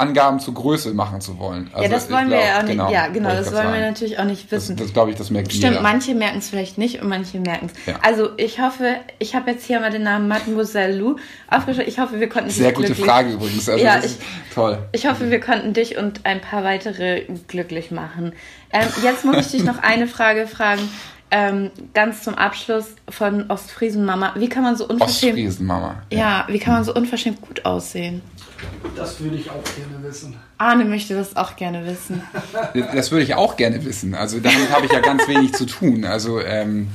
[0.00, 1.70] Angaben zur Größe machen zu wollen.
[1.72, 2.72] Also ja, das wollen glaub, wir ja auch nicht.
[2.72, 3.72] Genau, ja, genau, das wollen sagen.
[3.74, 4.76] wir natürlich auch nicht wissen.
[4.76, 5.82] Das, das glaube ich, das merkt Stimmt, jeder.
[5.82, 7.86] manche merken es vielleicht nicht und manche merken es.
[7.86, 7.98] Ja.
[8.02, 11.16] Also ich hoffe, ich habe jetzt hier mal den Namen Mademoiselle Lou
[11.48, 11.88] aufgeschrieben.
[11.88, 13.06] Ich hoffe, wir konnten Sehr gute glücklich.
[13.06, 13.68] Frage übrigens.
[13.68, 14.16] Also ja, ich,
[14.54, 14.78] toll.
[14.92, 18.32] Ich hoffe, wir konnten dich und ein paar weitere glücklich machen.
[18.72, 20.88] Ähm, jetzt muss ich dich noch eine Frage fragen.
[21.32, 24.34] Ähm, ganz zum Abschluss von Ostfriesen Mama.
[24.36, 25.34] Wie kann man so unverschämt...
[25.34, 26.02] Ostfriesen Mama.
[26.10, 26.18] Ja.
[26.18, 28.22] ja, wie kann man so unverschämt gut aussehen?
[28.96, 30.36] Das würde ich auch gerne wissen.
[30.58, 32.22] Arne möchte das auch gerne wissen.
[32.74, 34.14] Das würde ich auch gerne wissen.
[34.14, 36.04] Also damit habe ich ja ganz wenig zu tun.
[36.04, 36.88] Also ähm,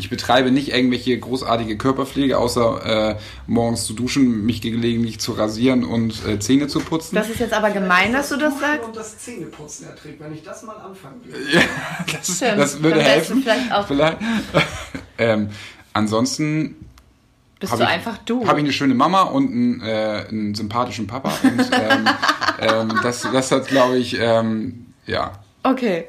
[0.00, 5.84] ich betreibe nicht irgendwelche großartige Körperpflege, außer äh, morgens zu duschen, mich gelegentlich zu rasieren
[5.84, 7.14] und äh, Zähne zu putzen.
[7.14, 8.86] Das ist jetzt aber gemein, dass du das sagst.
[8.86, 11.38] Und das Zähneputzen erträgt, wenn ich das mal anfangen würde.
[11.52, 11.60] Ja,
[12.12, 13.42] das, das würde helfen.
[13.42, 13.86] Vielleicht auch.
[13.86, 14.18] Vielleicht.
[15.18, 15.50] ähm,
[15.92, 16.76] ansonsten
[17.58, 18.46] bist du ich, einfach du?
[18.46, 21.30] Habe ich eine schöne Mama und einen, äh, einen sympathischen Papa.
[21.42, 22.08] Und ähm,
[22.60, 25.32] ähm, das, das hat, glaube ich, ähm, ja.
[25.62, 26.06] Okay.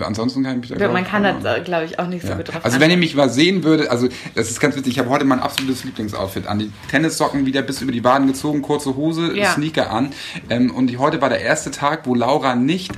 [0.00, 2.30] Ansonsten kann ich mich da Man kann das, äh, glaube ich, auch nicht ja.
[2.30, 4.92] so gut drauf Also, wenn ihr mich mal sehen würde, also, das ist ganz witzig,
[4.92, 6.58] ich habe heute mein absolutes Lieblingsoutfit an.
[6.58, 9.52] Die Tennissocken wieder bis über die Waden gezogen, kurze Hose, ja.
[9.52, 10.12] Sneaker an.
[10.50, 12.92] Ähm, und die, heute war der erste Tag, wo Laura nicht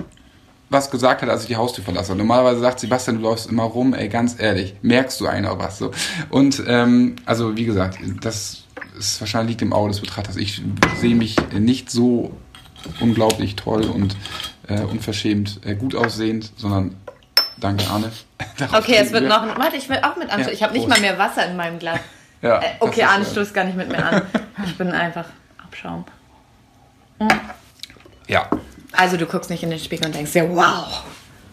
[0.70, 2.16] was gesagt hat, als ich die Haustür verlasse.
[2.16, 5.78] Normalerweise sagt Sebastian, du läufst immer rum, ey, ganz ehrlich, merkst du eigentlich auch was
[5.78, 5.92] so.
[6.30, 8.64] Und ähm, also wie gesagt, das
[8.98, 10.36] ist wahrscheinlich liegt im Auge des Betrachters.
[10.36, 10.62] Ich
[11.00, 12.32] sehe mich nicht so
[13.00, 14.16] unglaublich toll und
[14.68, 16.96] äh, unverschämt äh, gut aussehend, sondern
[17.58, 18.10] danke Arne.
[18.72, 19.58] okay, es wird noch.
[19.58, 20.46] Warte, ich will auch mit anstoßen.
[20.46, 22.00] Ja, ich habe nicht mal mehr Wasser in meinem Glas.
[22.42, 24.22] ja, äh, okay, Arne stößt gar nicht mit mir an.
[24.64, 25.26] Ich bin einfach
[25.62, 26.04] Abschaum.
[27.18, 27.28] Mhm.
[28.28, 28.48] Ja.
[28.92, 31.02] Also du guckst nicht in den Spiegel und denkst dir, wow,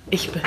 [0.10, 0.46] ich bin's.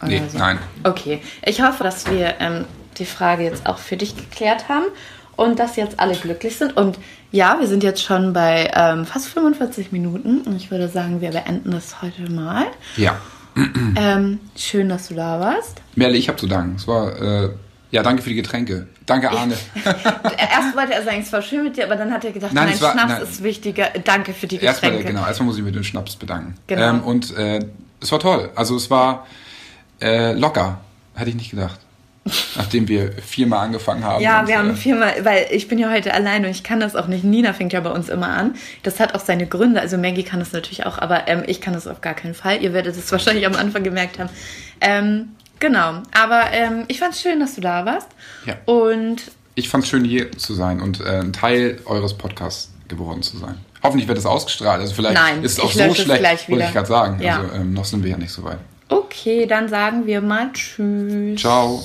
[0.00, 0.38] Oder nee, so.
[0.38, 0.58] nein.
[0.82, 2.66] Okay, ich hoffe, dass wir ähm,
[2.98, 4.84] die Frage jetzt auch für dich geklärt haben
[5.36, 6.76] und dass jetzt alle glücklich sind.
[6.76, 6.98] Und
[7.32, 11.30] ja, wir sind jetzt schon bei ähm, fast 45 Minuten und ich würde sagen, wir
[11.30, 12.66] beenden das heute mal.
[12.96, 13.16] Ja.
[13.96, 15.80] Ähm, schön, dass du da warst.
[15.94, 16.74] Merle, ich habe zu danken.
[16.74, 17.50] Es war äh,
[17.94, 18.88] ja, danke für die Getränke.
[19.06, 19.54] Danke, Arne.
[19.84, 22.70] Erst wollte er sagen, es war schön mit dir, aber dann hat er gedacht, nein,
[22.70, 23.22] nein war, Schnaps nein.
[23.22, 23.90] ist wichtiger.
[24.02, 24.96] Danke für die Getränke.
[24.96, 26.56] Erstmal, genau, erstmal muss ich mit dem Schnaps bedanken.
[26.66, 26.90] Genau.
[26.90, 27.60] Ähm, und äh,
[28.00, 28.50] es war toll.
[28.56, 29.28] Also es war
[30.00, 30.80] äh, locker.
[31.14, 31.78] Hätte ich nicht gedacht.
[32.56, 34.22] Nachdem wir viermal angefangen haben.
[34.22, 36.96] Ja, wir haben äh, viermal, weil ich bin ja heute alleine und ich kann das
[36.96, 37.22] auch nicht.
[37.24, 38.54] Nina fängt ja bei uns immer an.
[38.82, 39.80] Das hat auch seine Gründe.
[39.80, 42.62] Also Maggie kann das natürlich auch, aber ähm, ich kann das auf gar keinen Fall.
[42.62, 44.30] Ihr werdet es wahrscheinlich am Anfang gemerkt haben.
[44.80, 45.28] Ähm,
[45.60, 46.02] Genau.
[46.12, 48.08] Aber ähm, ich fand es schön, dass du da warst.
[48.44, 48.56] Ja.
[48.66, 53.22] Und Ich fand es schön, hier zu sein und äh, ein Teil eures Podcasts geworden
[53.22, 53.58] zu sein.
[53.82, 54.80] Hoffentlich wird es ausgestrahlt.
[54.80, 57.22] Also vielleicht Nein, ist es auch so schlecht, gleich wollte ich gerade sagen.
[57.22, 57.38] Ja.
[57.40, 58.58] Also ähm, noch sind wir ja nicht so weit.
[58.88, 61.40] okay, dann sagen wir mal Tschüss.
[61.40, 61.82] Ciao.